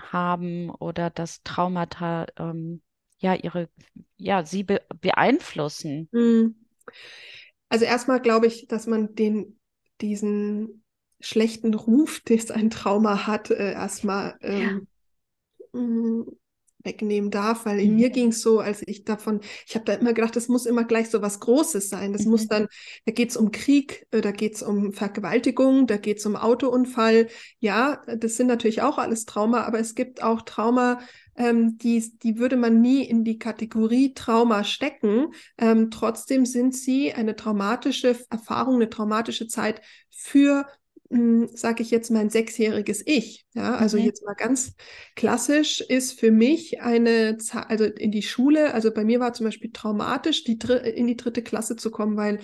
[0.00, 2.82] haben oder dass Traumata ähm,
[3.18, 3.68] ja ihre,
[4.16, 6.08] ja, sie be beeinflussen?
[6.12, 6.56] Mhm.
[7.68, 9.58] Also erstmal glaube ich, dass man den,
[10.00, 10.84] diesen
[11.20, 14.86] schlechten Ruf, den ein Trauma hat, äh, erstmal ähm,
[15.72, 15.80] ja.
[15.80, 16.26] Mm,
[16.86, 17.96] wegnehmen darf, weil in mhm.
[17.96, 20.84] mir ging es so, als ich davon, ich habe da immer gedacht, das muss immer
[20.84, 22.12] gleich so was Großes sein.
[22.12, 22.30] Das mhm.
[22.30, 22.68] muss dann,
[23.04, 26.36] da geht es um Krieg, äh, da geht es um Vergewaltigung, da geht es um
[26.36, 27.28] Autounfall.
[27.58, 31.00] Ja, das sind natürlich auch alles Trauma, aber es gibt auch Trauma,
[31.36, 35.32] ähm, die, die würde man nie in die Kategorie Trauma stecken.
[35.58, 40.66] Ähm, trotzdem sind sie eine traumatische Erfahrung, eine traumatische Zeit für
[41.10, 43.46] hm, sage ich jetzt mein sechsjähriges Ich.
[43.54, 44.06] Ja, also okay.
[44.06, 44.74] jetzt mal ganz
[45.14, 49.70] klassisch ist für mich eine, also in die Schule, also bei mir war zum Beispiel
[49.72, 50.58] traumatisch, die
[50.94, 52.40] in die dritte Klasse zu kommen, weil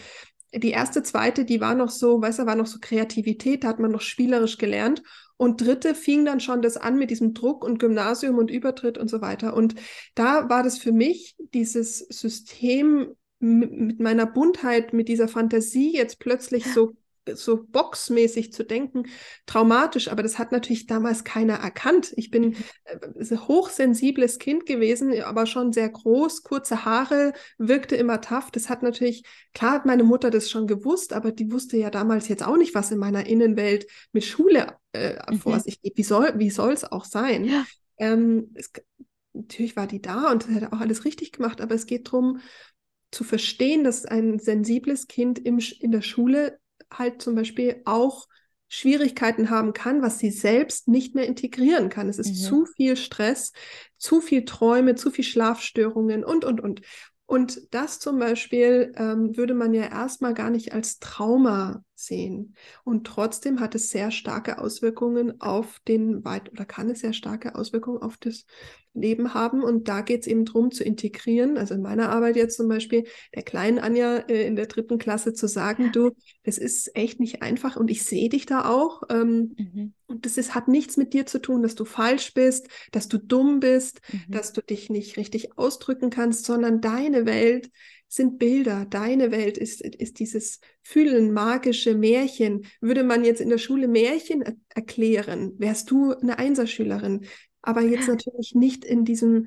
[0.55, 3.79] die erste, zweite, die war noch so, weißt du, war noch so Kreativität, da hat
[3.79, 5.03] man noch spielerisch gelernt.
[5.43, 9.11] Und dritte fing dann schon das an mit diesem Druck und Gymnasium und Übertritt und
[9.11, 9.57] so weiter.
[9.57, 9.75] Und
[10.15, 16.65] da war das für mich dieses System mit meiner Buntheit, mit dieser Fantasie jetzt plötzlich
[16.73, 16.93] so
[17.35, 19.05] so boxmäßig zu denken,
[19.47, 22.13] traumatisch, aber das hat natürlich damals keiner erkannt.
[22.17, 28.21] Ich bin ein äh, hochsensibles Kind gewesen, aber schon sehr groß, kurze Haare, wirkte immer
[28.21, 28.51] tough.
[28.51, 32.29] Das hat natürlich, klar hat meine Mutter das schon gewusst, aber die wusste ja damals
[32.29, 35.39] jetzt auch nicht, was in meiner Innenwelt mit Schule äh, mhm.
[35.39, 35.97] vor sich geht.
[35.97, 37.45] Wie soll wie es auch sein?
[37.45, 37.65] Ja.
[37.99, 38.71] Ähm, es,
[39.33, 42.41] natürlich war die da und hat auch alles richtig gemacht, aber es geht darum,
[43.11, 46.59] zu verstehen, dass ein sensibles Kind im, in der Schule
[46.93, 48.29] halt zum Beispiel auch
[48.69, 52.09] Schwierigkeiten haben kann, was sie selbst nicht mehr integrieren kann.
[52.09, 52.47] Es ist mhm.
[52.47, 53.53] zu viel Stress,
[53.99, 56.81] zu viel Träume, zu viel Schlafstörungen und, und, und.
[57.27, 62.55] Und das zum Beispiel ähm, würde man ja erstmal gar nicht als Trauma sehen.
[62.85, 67.55] Und trotzdem hat es sehr starke Auswirkungen auf den Weit oder kann es sehr starke
[67.55, 68.45] Auswirkungen auf das
[68.95, 69.63] Leben haben.
[69.63, 73.05] Und da geht es eben darum zu integrieren, also in meiner Arbeit jetzt zum Beispiel,
[73.35, 76.11] der kleinen Anja äh, in der dritten Klasse zu sagen, du,
[76.45, 79.03] das ist echt nicht einfach und ich sehe dich da auch.
[79.09, 79.95] Ähm, mhm.
[80.07, 83.19] Und das ist, hat nichts mit dir zu tun, dass du falsch bist, dass du
[83.19, 84.33] dumm bist, mhm.
[84.33, 87.71] dass du dich nicht richtig ausdrücken kannst, sondern deine Welt
[88.15, 88.87] sind Bilder.
[88.89, 92.67] Deine Welt ist, ist dieses Fühlen, magische Märchen.
[92.81, 97.27] Würde man jetzt in der Schule Märchen er erklären, wärst du eine Einserschülerin
[97.63, 99.47] aber jetzt natürlich nicht in diesem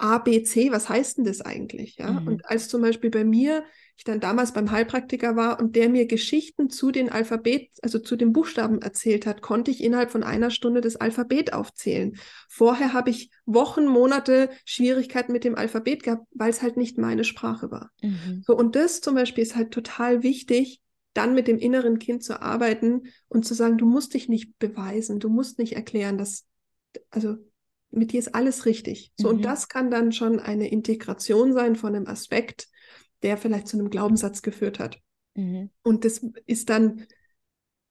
[0.00, 1.96] A, B, C, was heißt denn das eigentlich?
[1.98, 2.10] Ja?
[2.10, 2.26] Mhm.
[2.26, 3.64] Und als zum Beispiel bei mir,
[3.98, 8.16] ich dann damals beim Heilpraktiker war und der mir Geschichten zu den Alphabet, also zu
[8.16, 12.16] den Buchstaben erzählt hat, konnte ich innerhalb von einer Stunde das Alphabet aufzählen.
[12.48, 17.24] Vorher habe ich Wochen, Monate Schwierigkeiten mit dem Alphabet gehabt, weil es halt nicht meine
[17.24, 17.90] Sprache war.
[18.00, 18.42] Mhm.
[18.46, 20.80] So, und das zum Beispiel ist halt total wichtig,
[21.12, 25.20] dann mit dem inneren Kind zu arbeiten und zu sagen, du musst dich nicht beweisen,
[25.20, 26.46] du musst nicht erklären, dass,
[27.10, 27.36] also
[27.90, 29.12] mit dir ist alles richtig.
[29.16, 29.36] So, Mhm.
[29.36, 32.68] und das kann dann schon eine Integration sein von einem Aspekt,
[33.22, 35.00] der vielleicht zu einem Glaubenssatz geführt hat.
[35.34, 35.70] Mhm.
[35.82, 37.06] Und das ist dann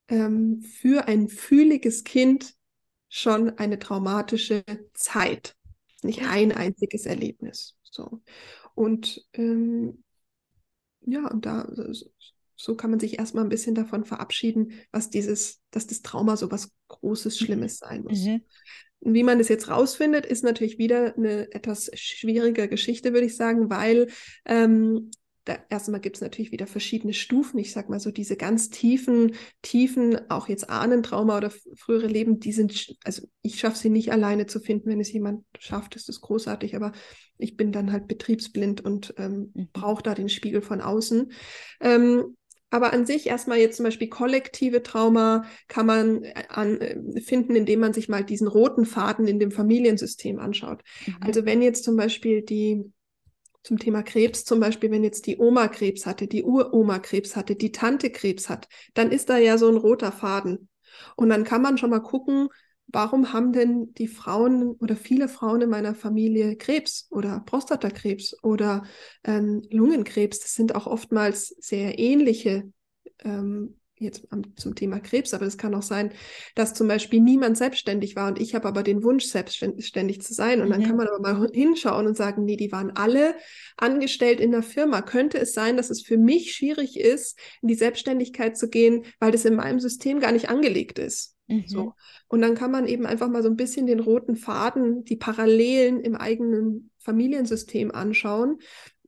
[0.07, 2.55] ähm, für ein fühliges Kind
[3.09, 5.55] schon eine traumatische Zeit.
[6.03, 7.75] Nicht ein einziges Erlebnis.
[7.83, 8.21] So.
[8.75, 10.03] Und ähm,
[11.01, 11.67] ja, und da
[12.55, 16.51] so- kann man sich erstmal ein bisschen davon verabschieden, was dieses, dass das Trauma so
[16.51, 18.25] was Großes, Schlimmes sein muss.
[18.25, 18.41] Mhm.
[19.01, 23.69] Wie man das jetzt rausfindet, ist natürlich wieder eine etwas schwierige Geschichte, würde ich sagen,
[23.69, 24.07] weil
[24.45, 25.11] ähm,
[25.45, 27.57] da erstmal gibt es natürlich wieder verschiedene Stufen.
[27.59, 32.51] Ich sag mal so, diese ganz tiefen, tiefen, auch jetzt Ahnentrauma oder frühere Leben, die
[32.51, 34.89] sind, also ich schaffe sie nicht alleine zu finden.
[34.89, 36.91] Wenn es jemand schafft, ist es großartig, aber
[37.37, 39.69] ich bin dann halt betriebsblind und ähm, Mhm.
[39.73, 41.31] brauche da den Spiegel von außen.
[41.79, 42.35] Ähm,
[42.69, 47.55] aber an sich erstmal jetzt zum Beispiel kollektive Trauma kann man äh, an, äh, finden,
[47.55, 50.83] indem man sich mal diesen roten Faden in dem Familiensystem anschaut.
[51.05, 51.17] Mhm.
[51.21, 52.91] Also wenn jetzt zum Beispiel die
[53.63, 57.55] zum Thema Krebs, zum Beispiel, wenn jetzt die Oma Krebs hatte, die Uroma Krebs hatte,
[57.55, 60.69] die Tante Krebs hat, dann ist da ja so ein roter Faden.
[61.15, 62.49] Und dann kann man schon mal gucken,
[62.91, 68.83] warum haben denn die Frauen oder viele Frauen in meiner Familie Krebs oder Prostatakrebs oder
[69.23, 70.39] ähm, Lungenkrebs?
[70.39, 72.71] Das sind auch oftmals sehr ähnliche
[73.23, 76.13] ähm, jetzt zum Thema Krebs, aber es kann auch sein,
[76.55, 80.61] dass zum Beispiel niemand selbstständig war und ich habe aber den Wunsch, selbstständig zu sein.
[80.61, 80.85] Und dann Mhm.
[80.87, 83.35] kann man aber mal hinschauen und sagen, nee, die waren alle
[83.77, 85.01] angestellt in der Firma.
[85.01, 89.31] Könnte es sein, dass es für mich schwierig ist, in die Selbstständigkeit zu gehen, weil
[89.31, 91.35] das in meinem System gar nicht angelegt ist?
[91.49, 91.63] Mhm.
[91.67, 91.93] So.
[92.27, 95.99] Und dann kann man eben einfach mal so ein bisschen den roten Faden, die Parallelen
[96.01, 98.59] im eigenen Familiensystem anschauen.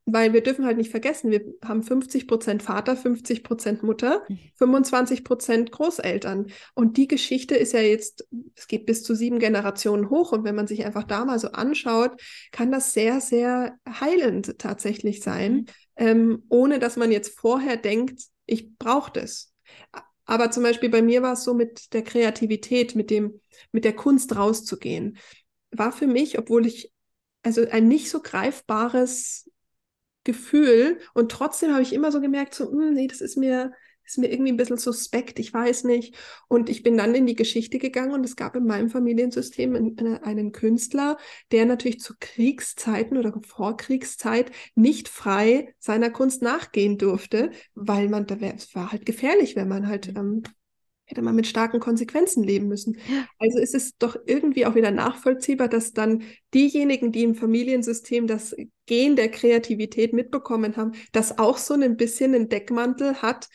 [0.05, 4.39] Weil wir dürfen halt nicht vergessen, wir haben 50 Prozent Vater, 50 Prozent Mutter, Mhm.
[4.55, 6.47] 25 Prozent Großeltern.
[6.73, 10.31] Und die Geschichte ist ja jetzt, es geht bis zu sieben Generationen hoch.
[10.31, 12.19] Und wenn man sich einfach da mal so anschaut,
[12.51, 15.65] kann das sehr, sehr heilend tatsächlich sein, Mhm.
[15.97, 19.50] ähm, ohne dass man jetzt vorher denkt, ich brauche das.
[20.31, 23.41] Aber zum Beispiel bei mir war es so mit der Kreativität, mit dem,
[23.73, 25.17] mit der Kunst rauszugehen,
[25.71, 26.93] war für mich, obwohl ich
[27.43, 29.51] also ein nicht so greifbares
[30.23, 33.73] Gefühl und trotzdem habe ich immer so gemerkt, so, "Hm, nee, das ist mir,
[34.11, 36.15] ist mir irgendwie ein bisschen suspekt, ich weiß nicht.
[36.47, 39.97] Und ich bin dann in die Geschichte gegangen und es gab in meinem Familiensystem einen,
[39.97, 41.17] eine- einen Künstler,
[41.51, 48.39] der natürlich zu Kriegszeiten oder Vorkriegszeit nicht frei seiner Kunst nachgehen durfte, weil man, da
[48.41, 50.43] wär, es war halt gefährlich, wenn man halt, ähm,
[51.05, 52.97] hätte man mit starken Konsequenzen leben müssen.
[53.07, 53.27] Ja.
[53.37, 58.55] Also ist es doch irgendwie auch wieder nachvollziehbar, dass dann diejenigen, die im Familiensystem das
[58.85, 63.49] Gen der Kreativität mitbekommen haben, das auch so ein bisschen einen Deckmantel hat,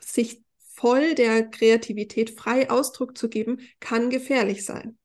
[0.00, 4.98] sich voll der Kreativität frei Ausdruck zu geben, kann gefährlich sein.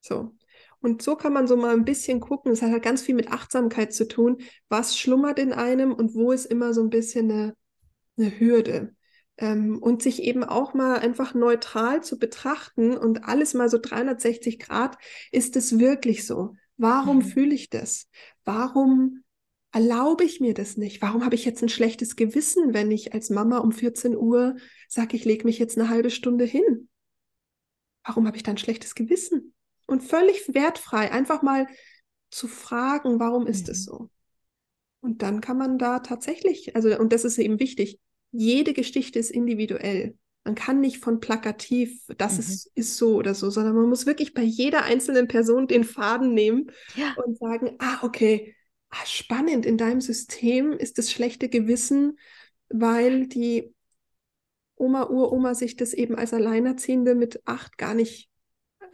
[0.00, 0.34] So.
[0.80, 2.52] Und so kann man so mal ein bisschen gucken.
[2.52, 4.38] Es hat halt ganz viel mit Achtsamkeit zu tun.
[4.68, 7.56] Was schlummert in einem und wo ist immer so ein bisschen eine,
[8.18, 8.94] eine Hürde?
[9.38, 14.58] Ähm, und sich eben auch mal einfach neutral zu betrachten und alles mal so 360
[14.58, 14.98] Grad,
[15.30, 16.54] ist es wirklich so?
[16.76, 17.22] Warum Mhm.
[17.22, 18.08] fühle ich das?
[18.44, 19.22] Warum
[19.72, 21.02] erlaube ich mir das nicht?
[21.02, 24.56] Warum habe ich jetzt ein schlechtes Gewissen, wenn ich als Mama um 14 Uhr
[24.88, 26.88] sage, ich lege mich jetzt eine halbe Stunde hin?
[28.04, 29.54] Warum habe ich dann ein schlechtes Gewissen?
[29.86, 31.66] Und völlig wertfrei, einfach mal
[32.30, 33.84] zu fragen, warum ist es Mhm.
[33.84, 34.10] so?
[35.00, 37.98] Und dann kann man da tatsächlich, also, und das ist eben wichtig,
[38.30, 40.16] jede Geschichte ist individuell.
[40.44, 42.38] Man kann nicht von plakativ, das Mhm.
[42.38, 46.34] ist, ist so oder so, sondern man muss wirklich bei jeder einzelnen Person den Faden
[46.34, 47.14] nehmen Ja.
[47.24, 48.54] und sagen, ah, okay,
[48.92, 52.18] ah, spannend, in deinem System ist das schlechte Gewissen,
[52.70, 53.74] weil die
[54.76, 58.30] Oma, Uroma sich das eben als Alleinerziehende mit acht gar nicht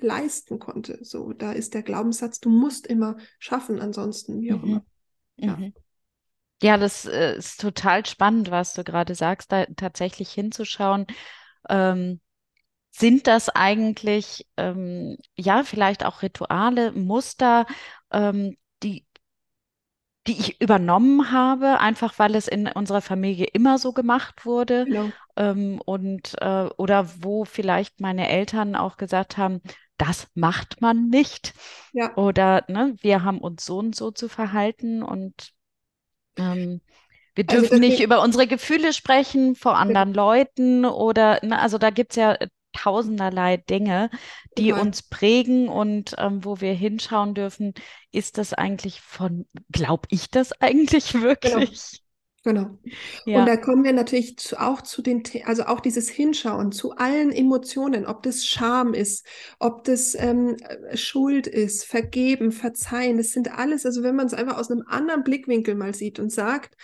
[0.00, 1.04] leisten konnte.
[1.04, 4.64] So, da ist der Glaubenssatz, du musst immer schaffen, ansonsten, wie auch Mhm.
[4.64, 4.84] immer.
[5.36, 5.58] Ja.
[5.58, 5.74] Mhm.
[6.62, 11.06] Ja, das äh, ist total spannend, was du gerade sagst, da tatsächlich hinzuschauen.
[11.68, 12.20] Ähm,
[12.92, 17.66] sind das eigentlich, ähm, ja, vielleicht auch Rituale, Muster,
[18.12, 18.56] ähm,
[20.28, 24.84] die, ich übernommen habe, einfach weil es in unserer Familie immer so gemacht wurde?
[24.84, 25.10] Genau.
[25.36, 29.60] Ähm, und äh, oder wo vielleicht meine Eltern auch gesagt haben,
[29.96, 31.54] das macht man nicht.
[31.92, 32.16] Ja.
[32.16, 35.52] Oder ne, wir haben uns so und so zu verhalten und
[36.36, 36.80] ähm,
[37.34, 41.78] wir Also dürfen nicht deswegen- über unsere Gefühle sprechen vor anderen Leuten oder, ne, also
[41.78, 42.36] da gibt es ja
[42.72, 44.10] tausenderlei Dinge,
[44.56, 44.86] die Total.
[44.86, 47.74] uns prägen und ähm, wo wir hinschauen dürfen,
[48.12, 52.02] ist das eigentlich von, glaube ich das eigentlich wirklich?
[52.44, 52.78] Genau.
[53.26, 53.40] Ja.
[53.40, 57.32] Und da kommen wir natürlich zu, auch zu den, also auch dieses Hinschauen zu allen
[57.32, 59.26] Emotionen, ob das Scham ist,
[59.58, 64.34] ob das ähm, äh, Schuld ist, Vergeben, Verzeihen, das sind alles, also wenn man es
[64.34, 66.76] einfach aus einem anderen Blickwinkel mal sieht und sagt,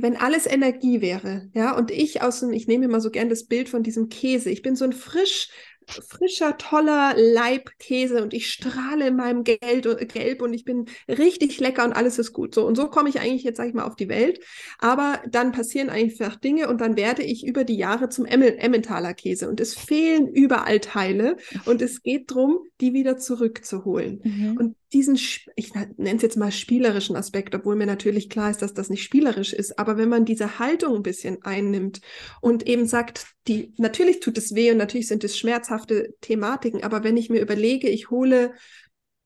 [0.00, 3.44] wenn alles Energie wäre, ja, und ich aus dem, ich nehme immer so gern das
[3.44, 5.48] Bild von diesem Käse, ich bin so ein frisch,
[5.90, 11.58] frischer, toller Leib Käse und ich strahle in meinem Geld, Gelb und ich bin richtig
[11.60, 12.54] lecker und alles ist gut.
[12.54, 14.40] So, und so komme ich eigentlich jetzt, sage ich mal, auf die Welt.
[14.78, 19.48] Aber dann passieren einfach Dinge und dann werde ich über die Jahre zum Emmentaler Käse
[19.48, 24.20] und es fehlen überall Teile und es geht darum, die wieder zurückzuholen.
[24.22, 24.56] Mhm.
[24.58, 28.74] Und diesen, ich nenne es jetzt mal spielerischen Aspekt, obwohl mir natürlich klar ist, dass
[28.74, 32.00] das nicht spielerisch ist, aber wenn man diese Haltung ein bisschen einnimmt
[32.40, 37.04] und eben sagt, die, natürlich tut es weh und natürlich sind es schmerzhafte Thematiken, aber
[37.04, 38.54] wenn ich mir überlege, ich hole,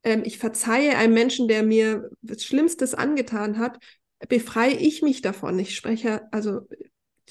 [0.02, 3.78] ähm, ich verzeihe einem Menschen, der mir das Schlimmstes angetan hat,
[4.28, 5.58] befreie ich mich davon.
[5.58, 6.62] Ich spreche, also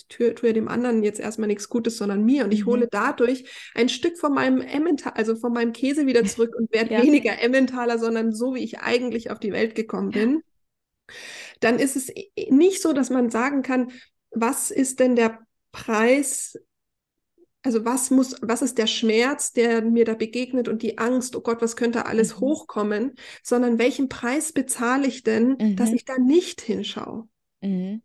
[0.08, 2.44] tue, tue dem anderen jetzt erstmal nichts Gutes, sondern mir.
[2.46, 2.66] Und ich Mhm.
[2.68, 6.92] hole dadurch ein Stück von meinem Emmental, also von meinem Käse wieder zurück und werde
[6.92, 7.02] Ja.
[7.02, 10.44] weniger Emmentaler, sondern so, wie ich eigentlich auf die Welt gekommen bin.
[11.60, 12.12] Dann ist es
[12.50, 13.92] nicht so, dass man sagen kann,
[14.32, 15.40] was ist denn der
[15.72, 16.58] Preis,
[17.64, 21.42] also was muss, was ist der Schmerz, der mir da begegnet und die Angst, oh
[21.42, 22.40] Gott, was könnte alles Mhm.
[22.40, 25.96] hochkommen, sondern welchen Preis bezahle ich denn, dass Mhm.
[25.96, 27.28] ich da nicht hinschaue?
[27.62, 28.02] Mhm.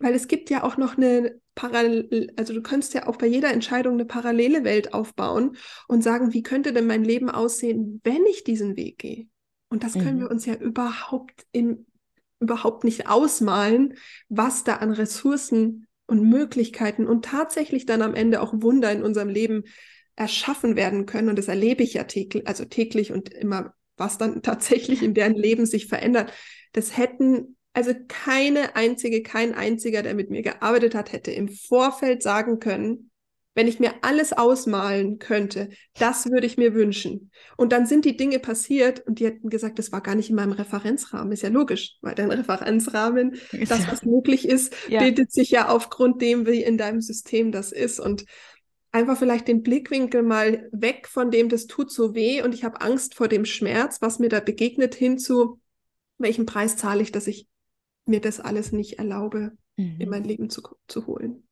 [0.00, 3.52] Weil es gibt ja auch noch eine Parallel, also du kannst ja auch bei jeder
[3.52, 5.56] Entscheidung eine parallele Welt aufbauen
[5.88, 9.28] und sagen, wie könnte denn mein Leben aussehen, wenn ich diesen Weg gehe?
[9.68, 10.20] Und das können Mhm.
[10.20, 11.86] wir uns ja überhaupt in,
[12.40, 13.94] überhaupt nicht ausmalen,
[14.28, 19.28] was da an Ressourcen und Möglichkeiten und tatsächlich dann am Ende auch Wunder in unserem
[19.28, 19.64] Leben
[20.16, 21.28] erschaffen werden können.
[21.28, 25.34] Und das erlebe ich ja täglich, also täglich und immer, was dann tatsächlich in deren
[25.34, 26.32] Leben sich verändert.
[26.72, 32.22] Das hätten also keine einzige, kein einziger, der mit mir gearbeitet hat, hätte im Vorfeld
[32.22, 33.10] sagen können,
[33.54, 37.30] wenn ich mir alles ausmalen könnte, das würde ich mir wünschen.
[37.56, 40.36] Und dann sind die Dinge passiert und die hätten gesagt, das war gar nicht in
[40.36, 41.32] meinem Referenzrahmen.
[41.32, 45.00] Ist ja logisch, weil dein Referenzrahmen, Ist das, ja- was möglich ist, Ja.
[45.00, 47.98] bildet sich ja aufgrund dem, wie in deinem System das ist.
[47.98, 48.24] Und
[48.92, 52.80] einfach vielleicht den Blickwinkel mal weg von dem, das tut so weh und ich habe
[52.80, 55.60] Angst vor dem Schmerz, was mir da begegnet, hin zu,
[56.18, 57.46] welchen Preis zahle ich, dass ich
[58.10, 59.56] mir das alles nicht erlaube,
[59.98, 60.10] in Mhm.
[60.10, 61.48] mein Leben zu, zu holen.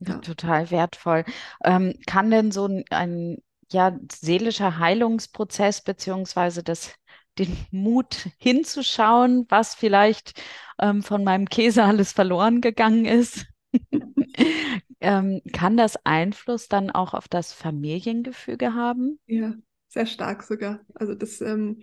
[0.00, 0.20] Ja, Ja.
[0.20, 1.24] total wertvoll.
[1.64, 3.38] Ähm, kann denn so ein, ein
[3.70, 6.94] ja, seelischer Heilungsprozess beziehungsweise das,
[7.38, 10.40] den Mut hinzuschauen, was vielleicht
[10.80, 13.46] ähm, von meinem Käse alles verloren gegangen ist,
[15.00, 19.18] ähm, kann das Einfluss dann auch auf das Familiengefüge haben?
[19.26, 19.54] Ja,
[19.88, 20.80] sehr stark sogar.
[20.94, 21.82] Also das, ähm,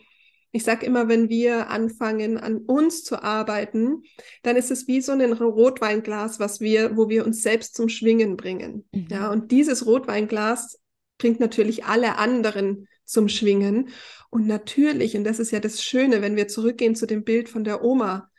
[0.55, 4.03] ich sage immer, wenn wir anfangen, an uns zu arbeiten,
[4.43, 8.37] dann ist es wie so ein Rotweinglas, was wir, wo wir uns selbst zum Schwingen
[8.37, 8.85] bringen.
[8.91, 9.07] Mhm.
[9.09, 10.79] Ja, und dieses Rotweinglas
[11.17, 13.89] bringt natürlich alle anderen zum Schwingen.
[14.29, 17.63] Und natürlich, und das ist ja das Schöne, wenn wir zurückgehen zu dem Bild von
[17.63, 18.29] der Oma,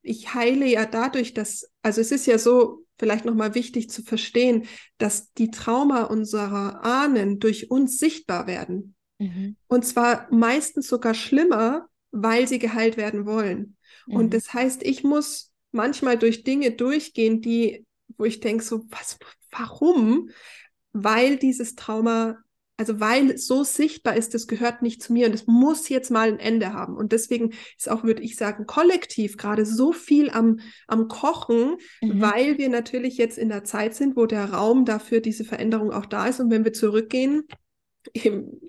[0.00, 4.64] ich heile ja dadurch, dass, also es ist ja so, vielleicht nochmal wichtig zu verstehen,
[4.96, 8.94] dass die Trauma unserer Ahnen durch uns sichtbar werden.
[9.22, 9.56] Mhm.
[9.68, 13.76] Und zwar meistens sogar schlimmer, weil sie geheilt werden wollen.
[14.06, 14.16] Mhm.
[14.16, 17.86] Und das heißt, ich muss manchmal durch Dinge durchgehen, die,
[18.18, 19.18] wo ich denke, so, was,
[19.50, 20.30] warum?
[20.92, 22.36] Weil dieses Trauma,
[22.76, 26.10] also weil es so sichtbar ist, das gehört nicht zu mir und es muss jetzt
[26.10, 26.96] mal ein Ende haben.
[26.96, 30.58] Und deswegen ist auch, würde ich sagen, kollektiv gerade so viel am,
[30.88, 32.20] am Kochen, Mhm.
[32.20, 36.06] weil wir natürlich jetzt in der Zeit sind, wo der Raum dafür diese Veränderung auch
[36.06, 36.40] da ist.
[36.40, 37.44] Und wenn wir zurückgehen,
[38.12, 38.60] eben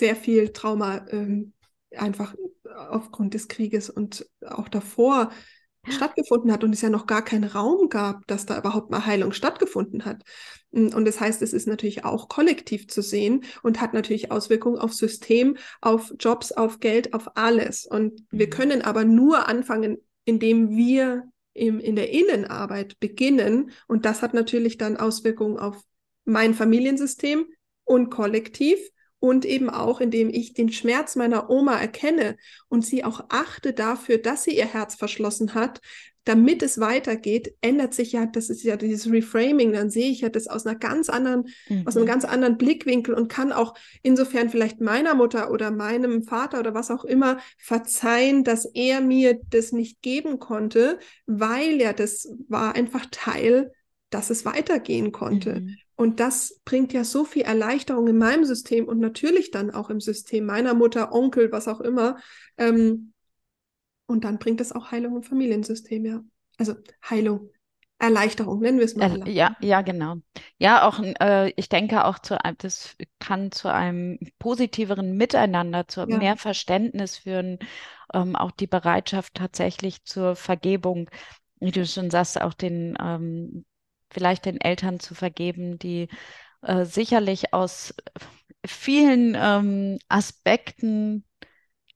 [0.00, 1.52] sehr viel Trauma ähm,
[1.96, 2.34] einfach
[2.88, 5.30] aufgrund des Krieges und auch davor
[5.88, 9.32] stattgefunden hat und es ja noch gar keinen Raum gab, dass da überhaupt mal Heilung
[9.32, 10.22] stattgefunden hat.
[10.72, 14.92] Und das heißt, es ist natürlich auch kollektiv zu sehen und hat natürlich Auswirkungen auf
[14.92, 17.86] System, auf Jobs, auf Geld, auf alles.
[17.86, 18.50] Und wir Mhm.
[18.50, 21.24] können aber nur anfangen, indem wir
[21.54, 23.70] im, in der Innenarbeit beginnen.
[23.88, 25.82] Und das hat natürlich dann Auswirkungen auf
[26.24, 27.46] mein Familiensystem
[27.84, 28.78] und kollektiv
[29.20, 32.36] und eben auch, indem ich den Schmerz meiner Oma erkenne
[32.68, 35.80] und sie auch achte dafür, dass sie ihr Herz verschlossen hat,
[36.24, 40.28] damit es weitergeht, ändert sich ja, das ist ja dieses Reframing, dann sehe ich ja
[40.28, 41.86] das aus einer ganz anderen, mhm.
[41.86, 42.10] aus einem mhm.
[42.10, 46.90] ganz anderen Blickwinkel und kann auch insofern vielleicht meiner Mutter oder meinem Vater oder was
[46.90, 53.06] auch immer verzeihen, dass er mir das nicht geben konnte, weil er das war einfach
[53.10, 53.72] Teil,
[54.10, 55.60] dass es weitergehen konnte.
[55.60, 55.76] Mhm.
[56.00, 60.00] Und das bringt ja so viel Erleichterung in meinem System und natürlich dann auch im
[60.00, 62.16] System meiner Mutter, Onkel, was auch immer.
[62.56, 63.12] Ähm,
[64.06, 66.22] und dann bringt es auch Heilung im Familiensystem, ja.
[66.56, 66.76] Also
[67.10, 67.50] Heilung,
[67.98, 69.28] Erleichterung, nennen wir es mal.
[69.28, 70.16] Äh, ja, ja, genau.
[70.56, 76.08] Ja, auch, äh, ich denke auch zu einem, das kann zu einem positiveren Miteinander, zu
[76.08, 76.16] ja.
[76.16, 77.58] mehr Verständnis führen,
[78.14, 81.10] ähm, auch die Bereitschaft tatsächlich zur Vergebung,
[81.60, 83.66] wie du schon sagst, auch den, ähm,
[84.10, 86.08] vielleicht den Eltern zu vergeben, die
[86.62, 87.94] äh, sicherlich aus
[88.66, 91.24] vielen ähm, Aspekten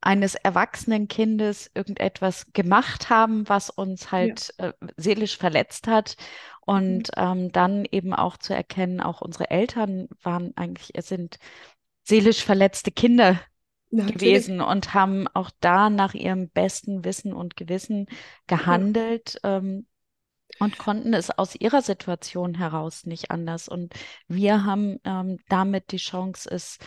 [0.00, 4.68] eines erwachsenen Kindes irgendetwas gemacht haben, was uns halt ja.
[4.68, 6.16] äh, seelisch verletzt hat.
[6.60, 7.22] Und mhm.
[7.22, 11.38] ähm, dann eben auch zu erkennen, auch unsere Eltern waren eigentlich, es sind
[12.02, 13.40] seelisch verletzte Kinder
[13.90, 14.20] Natürlich.
[14.20, 18.06] gewesen und haben auch da nach ihrem besten Wissen und Gewissen
[18.46, 19.38] gehandelt.
[19.42, 19.58] Ja.
[19.58, 19.86] Ähm,
[20.60, 23.68] und konnten es aus ihrer Situation heraus nicht anders.
[23.68, 23.94] Und
[24.28, 26.78] wir haben ähm, damit die Chance, es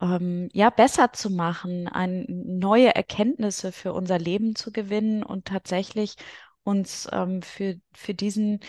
[0.00, 6.14] ähm, ja besser zu machen, ein, neue Erkenntnisse für unser Leben zu gewinnen und tatsächlich
[6.62, 8.60] uns ähm, für, für diesen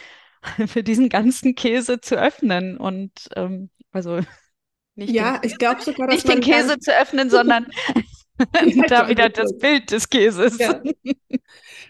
[0.67, 4.19] für diesen ganzen Käse zu öffnen und ähm, also
[4.95, 7.67] nicht ja, den, ich glaube sogar, dass nicht den Käse zu öffnen, sondern
[8.87, 10.57] da wieder das Bild des Käses.
[10.57, 10.81] Ja.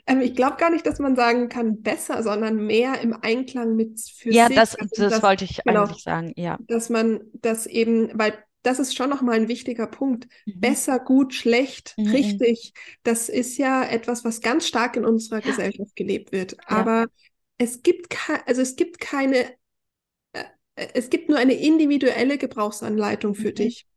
[0.07, 4.01] Ähm, ich glaube gar nicht, dass man sagen kann besser, sondern mehr im Einklang mit
[4.01, 4.55] für ja, sich.
[4.55, 6.57] Ja, das, das, das, wollte ich genau, eigentlich sagen, ja.
[6.67, 8.33] Dass man das eben, weil
[8.63, 10.27] das ist schon nochmal ein wichtiger Punkt.
[10.45, 10.59] Mhm.
[10.59, 12.07] Besser, gut, schlecht, mhm.
[12.07, 12.73] richtig.
[13.03, 16.53] Das ist ja etwas, was ganz stark in unserer Gesellschaft gelebt wird.
[16.53, 16.59] Ja.
[16.67, 17.05] Aber
[17.57, 18.15] es gibt,
[18.45, 19.51] also es gibt keine,
[20.33, 20.43] äh,
[20.93, 23.55] es gibt nur eine individuelle Gebrauchsanleitung für mhm.
[23.55, 23.87] dich.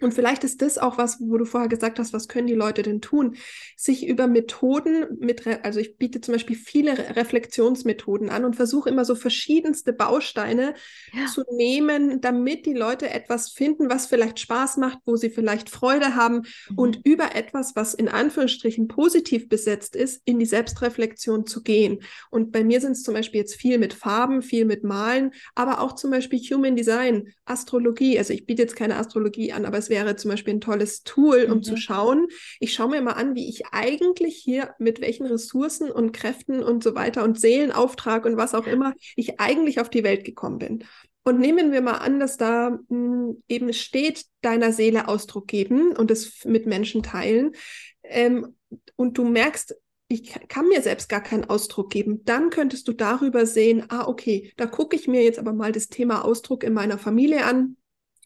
[0.00, 2.82] Und vielleicht ist das auch was, wo du vorher gesagt hast, was können die Leute
[2.82, 3.36] denn tun?
[3.76, 9.04] Sich über Methoden mit, also ich biete zum Beispiel viele Reflexionsmethoden an und versuche immer
[9.04, 10.74] so verschiedenste Bausteine
[11.12, 11.26] ja.
[11.26, 16.16] zu nehmen, damit die Leute etwas finden, was vielleicht Spaß macht, wo sie vielleicht Freude
[16.16, 16.78] haben mhm.
[16.78, 22.00] und über etwas, was in Anführungsstrichen positiv besetzt ist, in die Selbstreflexion zu gehen.
[22.30, 25.80] Und bei mir sind es zum Beispiel jetzt viel mit Farben, viel mit Malen, aber
[25.80, 28.18] auch zum Beispiel Human Design, Astrologie.
[28.18, 31.44] Also ich biete jetzt keine Astrologie an, aber es wäre zum Beispiel ein tolles Tool,
[31.44, 31.62] um mhm.
[31.62, 32.26] zu schauen.
[32.58, 36.82] Ich schaue mir mal an, wie ich eigentlich hier mit welchen Ressourcen und Kräften und
[36.82, 40.84] so weiter und Seelenauftrag und was auch immer ich eigentlich auf die Welt gekommen bin.
[41.24, 45.94] Und nehmen wir mal an, dass da mh, hm, eben steht, deiner Seele Ausdruck geben
[45.94, 47.52] und es mit Menschen teilen.
[48.02, 48.56] Ähm,
[48.96, 49.76] und du merkst,
[50.08, 54.52] ich kann mir selbst gar keinen Ausdruck geben, dann könntest du darüber sehen, ah, okay,
[54.56, 57.76] da gucke ich mir jetzt aber mal das Thema Ausdruck in meiner Familie an.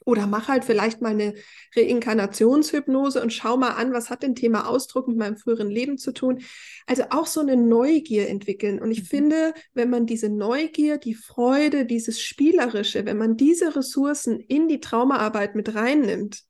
[0.06, 1.34] Oder mach halt vielleicht mal eine
[1.74, 6.12] Reinkarnationshypnose und schau mal an, was hat denn Thema Ausdruck mit meinem früheren Leben zu
[6.12, 6.42] tun.
[6.86, 8.80] Also auch so eine Neugier entwickeln.
[8.80, 9.06] Und ich mhm.
[9.06, 14.78] finde, wenn man diese Neugier, die Freude, dieses Spielerische, wenn man diese Ressourcen in die
[14.78, 16.44] Traumaarbeit mit reinnimmt,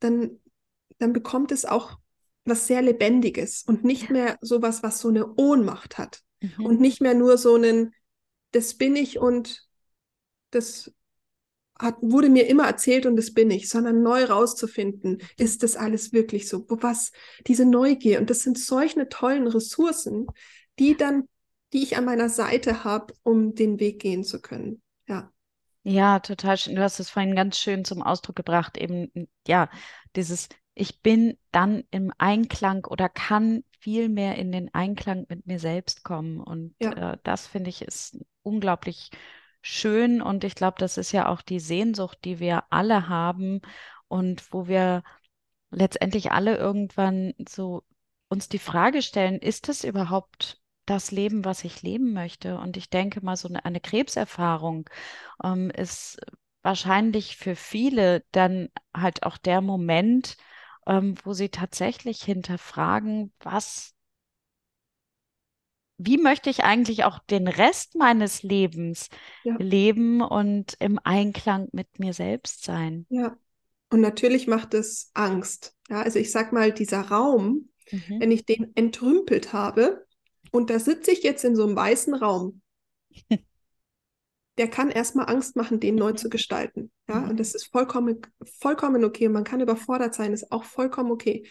[0.00, 0.40] dann,
[0.96, 1.98] dann bekommt es auch
[2.46, 6.22] was sehr Lebendiges und nicht mehr sowas, was so eine Ohnmacht hat.
[6.40, 6.64] Mhm.
[6.64, 7.94] Und nicht mehr nur so einen,
[8.52, 9.68] das bin ich und
[10.52, 10.90] das
[11.78, 16.12] hat, wurde mir immer erzählt und das bin ich, sondern neu rauszufinden, ist das alles
[16.12, 16.64] wirklich so?
[16.68, 17.12] Was,
[17.46, 20.26] diese Neugier und das sind solche tollen Ressourcen,
[20.78, 21.28] die dann,
[21.72, 24.82] die ich an meiner Seite habe, um den Weg gehen zu können.
[25.06, 25.30] Ja.
[25.82, 26.74] Ja, total schön.
[26.74, 29.70] Du hast es vorhin ganz schön zum Ausdruck gebracht, eben, ja,
[30.16, 35.60] dieses, ich bin dann im Einklang oder kann viel mehr in den Einklang mit mir
[35.60, 36.40] selbst kommen.
[36.40, 37.12] Und ja.
[37.12, 39.10] äh, das finde ich ist unglaublich
[39.66, 43.60] schön und ich glaube, das ist ja auch die Sehnsucht, die wir alle haben
[44.08, 45.02] und wo wir
[45.70, 47.82] letztendlich alle irgendwann so
[48.28, 52.58] uns die Frage stellen, ist das überhaupt das Leben, was ich leben möchte?
[52.58, 54.88] Und ich denke mal, so eine, eine Krebserfahrung
[55.42, 56.18] ähm, ist
[56.62, 60.36] wahrscheinlich für viele dann halt auch der Moment,
[60.86, 63.95] ähm, wo sie tatsächlich hinterfragen, was
[65.98, 69.08] wie möchte ich eigentlich auch den Rest meines Lebens
[69.44, 69.56] ja.
[69.58, 73.06] leben und im Einklang mit mir selbst sein?
[73.08, 73.36] Ja,
[73.90, 75.74] und natürlich macht es Angst.
[75.88, 78.20] Ja, also ich sag mal, dieser Raum, mhm.
[78.20, 80.06] wenn ich den entrümpelt habe
[80.50, 82.60] und da sitze ich jetzt in so einem weißen Raum,
[84.58, 86.16] der kann erstmal Angst machen, den neu mhm.
[86.16, 86.90] zu gestalten.
[87.08, 87.30] Ja, mhm.
[87.30, 88.20] und das ist vollkommen,
[88.58, 89.28] vollkommen okay.
[89.28, 91.46] Man kann überfordert sein, ist auch vollkommen okay.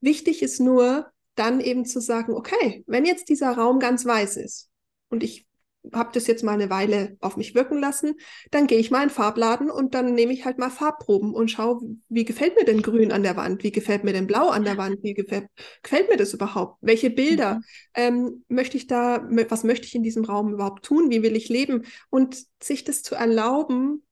[0.00, 4.70] Wichtig ist nur, dann eben zu sagen, okay, wenn jetzt dieser Raum ganz weiß ist
[5.10, 5.48] und ich
[5.92, 8.14] habe das jetzt mal eine Weile auf mich wirken lassen,
[8.50, 11.50] dann gehe ich mal in den Farbladen und dann nehme ich halt mal Farbproben und
[11.50, 14.64] schaue, wie gefällt mir denn Grün an der Wand, wie gefällt mir denn Blau an
[14.64, 15.46] der Wand, wie gefällt,
[15.82, 17.62] gefällt mir das überhaupt, welche Bilder mhm.
[17.94, 21.48] ähm, möchte ich da, was möchte ich in diesem Raum überhaupt tun, wie will ich
[21.48, 21.84] leben?
[22.10, 24.02] Und sich das zu erlauben,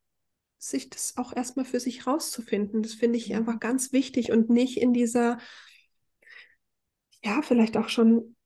[0.59, 4.81] sich das auch erstmal für sich rauszufinden, das finde ich einfach ganz wichtig und nicht
[4.81, 5.39] in dieser,
[7.27, 8.37] ja, vielleicht auch schon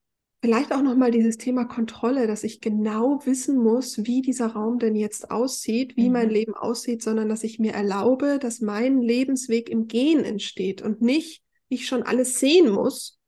[0.43, 4.97] Vielleicht auch nochmal dieses Thema Kontrolle, dass ich genau wissen muss, wie dieser Raum denn
[4.97, 6.13] jetzt aussieht, wie mhm.
[6.13, 11.03] mein Leben aussieht, sondern dass ich mir erlaube, dass mein Lebensweg im Gehen entsteht und
[11.03, 13.21] nicht ich schon alles sehen muss,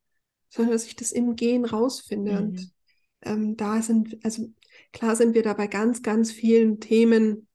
[0.49, 2.33] sondern dass ich das im Gehen rausfinde.
[2.33, 2.39] Mhm.
[2.39, 2.73] Und
[3.21, 4.49] ähm, da sind, also
[4.95, 7.47] klar sind wir da bei ganz, ganz vielen Themen,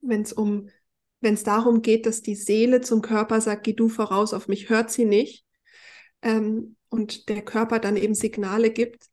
[0.00, 0.70] wenn es um,
[1.20, 4.70] wenn es darum geht, dass die Seele zum Körper sagt, geh du voraus, auf mich
[4.70, 5.44] hört sie nicht.
[6.20, 9.08] Ähm, und der Körper dann eben Signale gibt,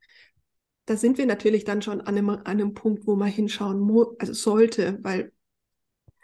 [0.85, 4.07] da sind wir natürlich dann schon an einem, an einem Punkt, wo man hinschauen muss,
[4.19, 5.31] also sollte, weil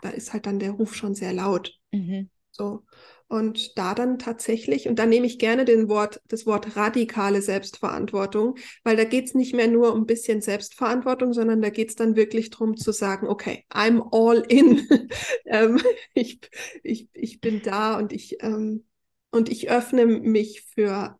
[0.01, 1.79] da ist halt dann der Ruf schon sehr laut.
[1.91, 2.29] Mhm.
[2.51, 2.83] So.
[3.27, 8.57] Und da dann tatsächlich, und da nehme ich gerne den Wort, das Wort radikale Selbstverantwortung,
[8.83, 11.95] weil da geht es nicht mehr nur um ein bisschen Selbstverantwortung, sondern da geht es
[11.95, 14.85] dann wirklich darum zu sagen, okay, I'm all in.
[15.45, 15.81] ähm,
[16.13, 16.41] ich,
[16.83, 18.83] ich, ich bin da und ich, ähm,
[19.31, 21.17] und ich öffne mich für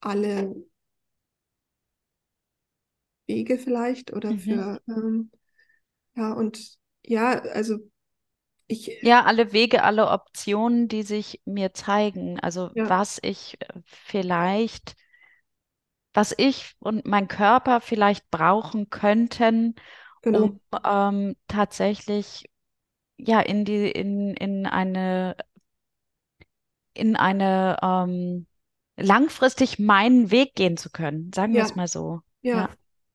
[0.00, 0.54] alle
[3.26, 4.38] Wege vielleicht oder mhm.
[4.38, 5.30] für, ähm,
[6.16, 7.78] ja, und ja, also
[8.66, 8.98] ich.
[9.02, 12.40] Ja, alle Wege, alle Optionen, die sich mir zeigen.
[12.40, 12.88] Also ja.
[12.88, 14.96] was ich äh, vielleicht,
[16.12, 19.74] was ich und mein Körper vielleicht brauchen könnten,
[20.22, 20.42] genau.
[20.44, 22.50] um ähm, tatsächlich
[23.16, 25.36] ja in die, in, in eine,
[26.94, 28.47] in eine ähm,
[28.98, 32.20] langfristig meinen Weg gehen zu können, sagen wir es mal so.
[32.42, 32.70] Ja.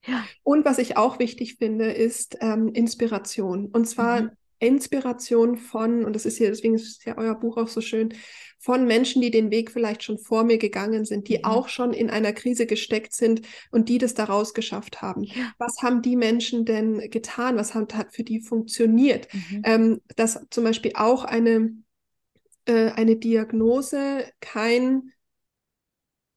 [0.06, 0.24] ja.
[0.42, 3.66] Und was ich auch wichtig finde, ist ähm, Inspiration.
[3.66, 4.30] Und zwar mhm.
[4.58, 8.14] Inspiration von, und das ist hier, deswegen ist ja euer Buch auch so schön,
[8.58, 11.44] von Menschen, die den Weg vielleicht schon vor mir gegangen sind, die mhm.
[11.44, 15.24] auch schon in einer Krise gesteckt sind und die das daraus geschafft haben.
[15.24, 15.52] Ja.
[15.58, 17.56] Was haben die Menschen denn getan?
[17.56, 19.28] Was hat, hat für die funktioniert?
[19.34, 19.62] Mhm.
[19.64, 21.74] Ähm, dass zum Beispiel auch eine,
[22.64, 25.10] äh, eine Diagnose kein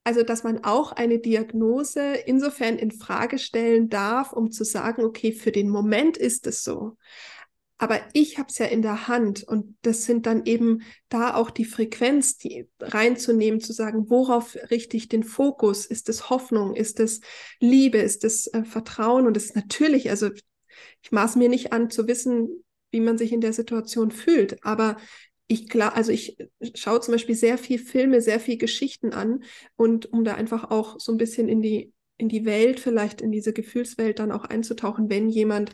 [0.07, 5.33] also, dass man auch eine Diagnose insofern in Frage stellen darf, um zu sagen, okay,
[5.33, 6.95] für den Moment ist es so.
[7.77, 11.49] Aber ich habe es ja in der Hand und das sind dann eben da auch
[11.49, 15.85] die Frequenz, die reinzunehmen, zu sagen, worauf richte ich den Fokus?
[15.85, 16.73] Ist es Hoffnung?
[16.73, 17.19] Ist es
[17.59, 17.97] Liebe?
[17.97, 19.27] Ist es äh, Vertrauen?
[19.27, 20.29] Und es ist natürlich, also
[21.01, 24.95] ich maß mir nicht an zu wissen, wie man sich in der Situation fühlt, aber
[25.47, 26.37] ich klar, also ich
[26.75, 29.43] schaue zum Beispiel sehr viel Filme, sehr viel Geschichten an
[29.77, 33.31] und um da einfach auch so ein bisschen in die, in die Welt, vielleicht in
[33.31, 35.71] diese Gefühlswelt dann auch einzutauchen, wenn jemand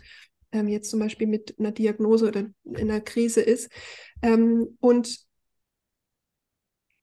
[0.51, 3.71] ähm, jetzt zum Beispiel mit einer Diagnose oder in einer Krise ist
[4.21, 5.26] ähm, und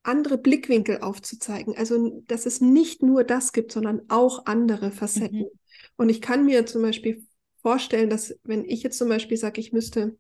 [0.03, 1.77] andere Blickwinkel aufzuzeigen.
[1.77, 5.41] Also, dass es nicht nur das gibt, sondern auch andere Facetten.
[5.41, 5.47] Mhm.
[5.97, 7.27] Und ich kann mir zum Beispiel
[7.63, 10.17] vorstellen, dass wenn ich jetzt zum Beispiel sage, ich müsste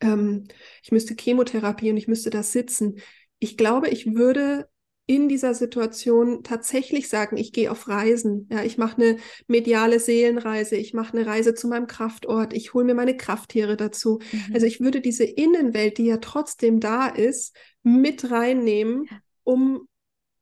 [0.00, 0.48] ähm,
[0.82, 2.96] ich müsste Chemotherapie und ich müsste da sitzen.
[3.38, 4.68] Ich glaube, ich würde
[5.06, 8.48] in dieser Situation tatsächlich sagen, ich gehe auf Reisen.
[8.50, 9.16] Ja, ich mache eine
[9.46, 14.18] mediale Seelenreise, ich mache eine Reise zu meinem Kraftort, ich hole mir meine Krafttiere dazu.
[14.32, 14.54] Mhm.
[14.54, 19.08] Also ich würde diese Innenwelt, die ja trotzdem da ist, mit reinnehmen,
[19.44, 19.86] um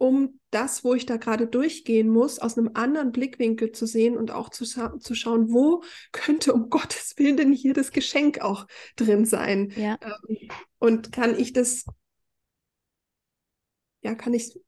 [0.05, 4.30] um das, wo ich da gerade durchgehen muss, aus einem anderen Blickwinkel zu sehen und
[4.30, 5.82] auch zu, zu schauen, wo
[6.12, 9.72] könnte um Gottes Willen denn hier das Geschenk auch drin sein?
[9.76, 9.98] Ja.
[10.02, 10.48] Ähm,
[10.78, 11.86] und kann ich das,
[14.02, 14.61] ja, kann ich,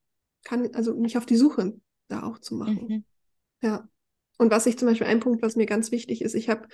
[0.43, 1.75] kann, also mich auf die Suche
[2.09, 2.87] da auch zu machen.
[2.89, 3.05] Mhm.
[3.61, 3.89] Ja.
[4.39, 6.67] Und was ich zum Beispiel, ein Punkt, was mir ganz wichtig ist, ich habe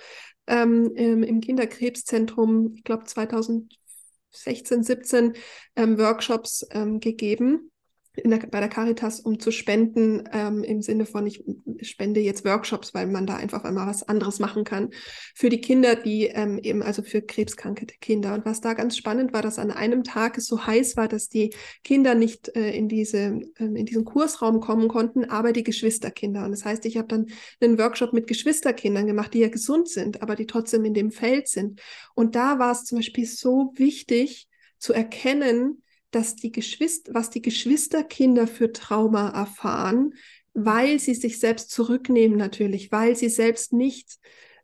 [0.47, 5.33] ähm, im Kinderkrebszentrum, ich glaube 2016, 17
[5.75, 7.71] ähm, Workshops ähm, gegeben
[8.15, 11.43] der, bei der Caritas, um zu spenden, ähm, im Sinne von, ich
[11.81, 14.89] spende jetzt Workshops, weil man da einfach einmal was anderes machen kann,
[15.35, 18.33] für die Kinder, die ähm, eben, also für krebskranke Kinder.
[18.35, 21.29] Und was da ganz spannend war, dass an einem Tag es so heiß war, dass
[21.29, 21.53] die
[21.83, 26.45] Kinder nicht äh, in, diese, ähm, in diesen Kursraum kommen konnten, aber die Geschwisterkinder.
[26.45, 27.27] Und das heißt, ich habe dann
[27.61, 31.47] einen Workshop mit Geschwisterkindern gemacht, die ja gesund sind, aber die trotzdem in dem Feld
[31.47, 31.81] sind.
[32.13, 34.47] Und da war es zum Beispiel so wichtig
[34.77, 35.82] zu erkennen,
[36.15, 40.13] dass die Geschwister, was die Geschwisterkinder für Trauma erfahren,
[40.53, 44.19] weil sie sich selbst zurücknehmen natürlich, weil sie selbst nicht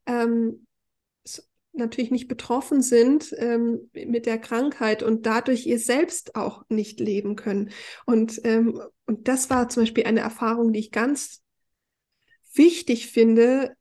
[0.06, 0.66] ähm,
[1.74, 7.36] natürlich nicht betroffen sind ähm, mit der Krankheit und dadurch ihr selbst auch nicht leben
[7.36, 7.72] können.
[8.06, 11.42] Und, ähm, und das war zum Beispiel eine Erfahrung, die ich ganz
[12.54, 13.76] wichtig finde,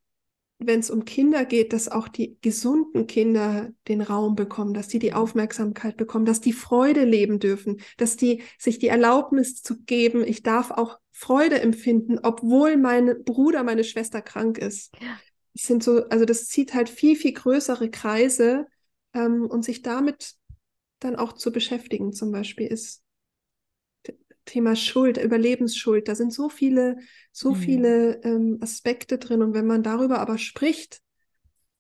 [0.59, 4.99] wenn es um Kinder geht, dass auch die gesunden Kinder den Raum bekommen, dass die
[4.99, 10.25] die Aufmerksamkeit bekommen, dass die Freude leben dürfen, dass die sich die Erlaubnis zu geben,
[10.25, 14.93] ich darf auch Freude empfinden, obwohl mein Bruder, meine Schwester krank ist.
[15.01, 15.19] Ja.
[15.55, 18.67] Das sind so, also das zieht halt viel, viel größere Kreise
[19.15, 20.35] ähm, und sich damit
[21.01, 23.03] dann auch zu beschäftigen, zum Beispiel, ist
[24.49, 26.09] Thema Schuld, Überlebensschuld.
[26.09, 26.99] Da sind so viele,
[27.33, 27.57] so mhm.
[27.57, 29.43] viele ähm, Aspekte drin.
[29.43, 31.01] Und wenn man darüber aber spricht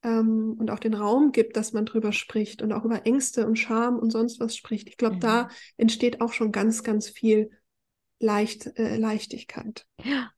[0.03, 3.57] ähm, und auch den Raum gibt, dass man darüber spricht und auch über Ängste und
[3.57, 5.21] Scham und sonst was spricht, ich glaube, mhm.
[5.21, 7.51] da entsteht auch schon ganz, ganz viel
[8.21, 9.87] Leicht, äh, Leichtigkeit.
[10.03, 10.31] Ja,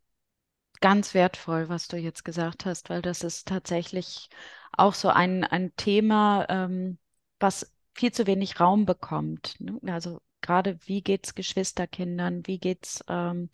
[0.81, 4.29] ganz wertvoll, was du jetzt gesagt hast, weil das ist tatsächlich
[4.73, 6.99] auch so ein, ein Thema, ähm,
[7.39, 9.57] was viel zu wenig Raum bekommt.
[9.61, 9.79] Ne?
[9.93, 13.51] Also gerade wie geht es Geschwisterkindern, wie geht es ähm,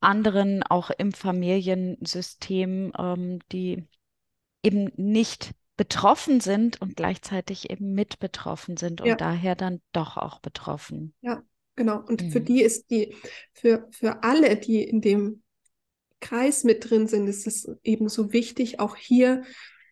[0.00, 3.86] anderen auch im Familiensystem, ähm, die
[4.62, 9.16] eben nicht betroffen sind und gleichzeitig eben mit betroffen sind und ja.
[9.16, 11.14] daher dann doch auch betroffen.
[11.20, 11.42] Ja,
[11.76, 12.02] genau.
[12.06, 12.30] Und mhm.
[12.30, 13.14] für die ist die,
[13.52, 15.42] für, für alle, die in dem
[16.20, 19.44] Kreis mit drin sind, ist es eben so wichtig, auch hier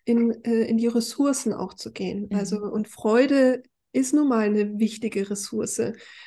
[0.05, 2.29] in, äh, in die Ressourcen auch zu gehen.
[2.31, 2.37] Mhm.
[2.37, 3.63] Also und Freude
[3.97, 5.81] ist nun mal eine wichtige Ressource.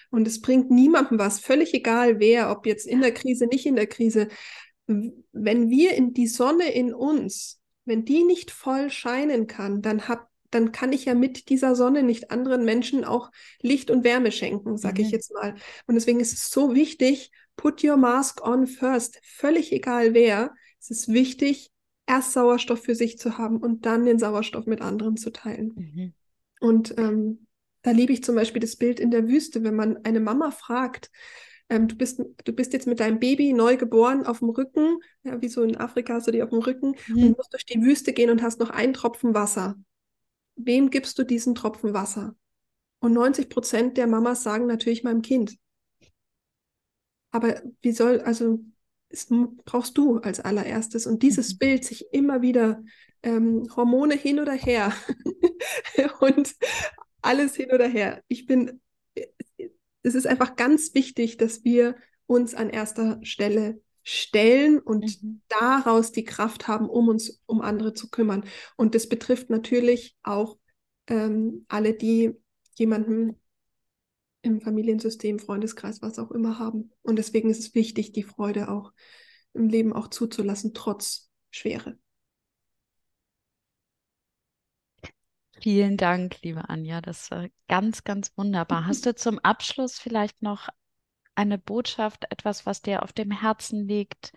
[0.09, 3.75] Und es bringt niemandem was, völlig egal wer, ob jetzt in der Krise, nicht in
[3.75, 4.27] der Krise.
[4.87, 10.29] Wenn wir in die Sonne in uns, wenn die nicht voll scheinen kann, dann hab,
[10.49, 14.77] dann kann ich ja mit dieser Sonne nicht anderen Menschen auch Licht und Wärme schenken,
[14.77, 15.07] sage mhm.
[15.07, 15.53] ich jetzt mal.
[15.85, 20.53] Und deswegen ist es so wichtig, put your mask on first, völlig egal wer.
[20.79, 21.71] Es ist wichtig,
[22.07, 25.73] erst Sauerstoff für sich zu haben und dann den Sauerstoff mit anderen zu teilen.
[25.75, 26.13] Mhm.
[26.59, 27.47] Und ähm,
[27.81, 31.09] da liebe ich zum Beispiel das Bild in der Wüste, wenn man eine Mama fragt,
[31.69, 35.41] ähm, du, bist, du bist jetzt mit deinem Baby neu geboren auf dem Rücken, ja,
[35.41, 37.23] wie so in Afrika hast du die auf dem Rücken mhm.
[37.23, 39.75] und musst durch die Wüste gehen und hast noch einen Tropfen Wasser.
[40.55, 42.35] Wem gibst du diesen Tropfen Wasser?
[42.99, 45.57] Und 90 Prozent der Mamas sagen natürlich meinem Kind.
[47.31, 48.59] Aber wie soll, also
[49.09, 49.27] es
[49.65, 51.07] brauchst du als allererstes.
[51.07, 51.57] Und dieses mhm.
[51.59, 52.83] Bild, sich immer wieder
[53.23, 54.93] ähm, Hormone hin oder her
[56.19, 56.55] und
[57.21, 58.23] alles hin oder her.
[58.27, 58.81] Ich bin,
[60.03, 61.95] es ist einfach ganz wichtig, dass wir
[62.25, 65.41] uns an erster Stelle stellen und mhm.
[65.49, 68.45] daraus die Kraft haben, um uns um andere zu kümmern.
[68.75, 70.57] Und das betrifft natürlich auch
[71.07, 72.31] ähm, alle, die
[72.75, 73.39] jemanden
[74.41, 76.91] im Familiensystem, Freundeskreis, was auch immer haben.
[77.01, 78.93] Und deswegen ist es wichtig, die Freude auch
[79.53, 81.97] im Leben auch zuzulassen, trotz Schwere.
[85.61, 87.01] Vielen Dank, liebe Anja.
[87.01, 88.85] Das war ganz, ganz wunderbar.
[88.85, 90.69] Hast du zum Abschluss vielleicht noch
[91.35, 94.33] eine Botschaft, etwas, was dir auf dem Herzen liegt,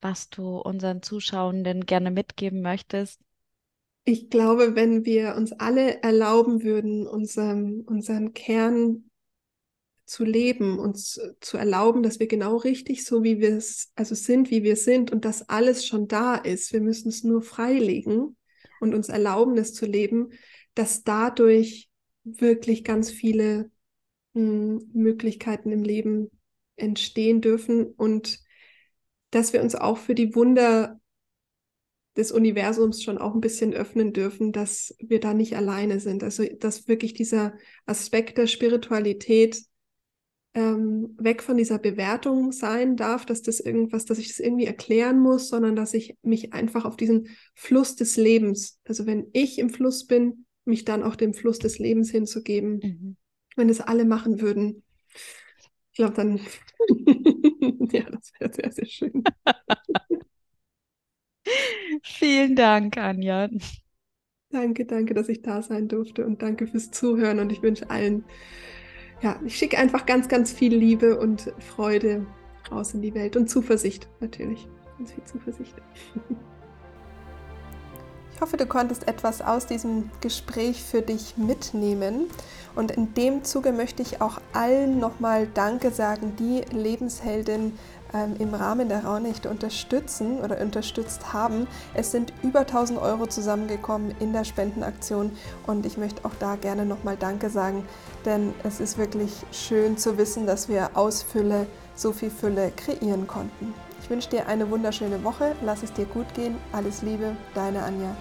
[0.00, 3.20] was du unseren Zuschauenden gerne mitgeben möchtest?
[4.04, 9.04] Ich glaube, wenn wir uns alle erlauben würden, unseren, unseren Kern
[10.04, 14.50] zu leben, uns zu erlauben, dass wir genau richtig so wie wir es, also sind,
[14.50, 16.72] wie wir sind und dass alles schon da ist.
[16.72, 18.36] Wir müssen es nur freilegen
[18.82, 20.30] und uns erlauben, es zu leben,
[20.74, 21.88] dass dadurch
[22.24, 23.70] wirklich ganz viele
[24.34, 26.30] hm, Möglichkeiten im Leben
[26.76, 28.40] entstehen dürfen und
[29.30, 31.00] dass wir uns auch für die Wunder
[32.16, 36.22] des Universums schon auch ein bisschen öffnen dürfen, dass wir da nicht alleine sind.
[36.22, 37.54] Also dass wirklich dieser
[37.86, 39.62] Aspekt der Spiritualität
[40.54, 45.18] ähm, weg von dieser Bewertung sein darf, dass das irgendwas, dass ich das irgendwie erklären
[45.18, 49.70] muss, sondern dass ich mich einfach auf diesen Fluss des Lebens, also wenn ich im
[49.70, 52.80] Fluss bin, mich dann auch dem Fluss des Lebens hinzugeben.
[52.82, 53.16] Mhm.
[53.56, 54.82] Wenn das alle machen würden,
[55.92, 56.40] ich glaube dann,
[57.92, 59.24] ja, das wäre sehr, sehr schön.
[62.02, 63.48] Vielen Dank, Anja.
[64.50, 68.24] Danke, danke, dass ich da sein durfte und danke fürs Zuhören und ich wünsche allen
[69.22, 72.26] ja, ich schicke einfach ganz, ganz viel Liebe und Freude
[72.70, 74.68] raus in die Welt und Zuversicht natürlich.
[74.98, 75.74] Ganz viel Zuversicht.
[78.34, 82.26] Ich hoffe, du konntest etwas aus diesem Gespräch für dich mitnehmen.
[82.74, 87.78] Und in dem Zuge möchte ich auch allen nochmal Danke sagen, die Lebensheldin
[88.38, 91.66] im Rahmen der Raunächte unterstützen oder unterstützt haben.
[91.94, 95.32] Es sind über 1000 Euro zusammengekommen in der Spendenaktion
[95.66, 97.84] und ich möchte auch da gerne nochmal Danke sagen,
[98.24, 103.26] denn es ist wirklich schön zu wissen, dass wir aus Fülle so viel Fülle kreieren
[103.26, 103.74] konnten.
[104.02, 108.14] Ich wünsche dir eine wunderschöne Woche, lass es dir gut gehen, alles Liebe, deine Anja.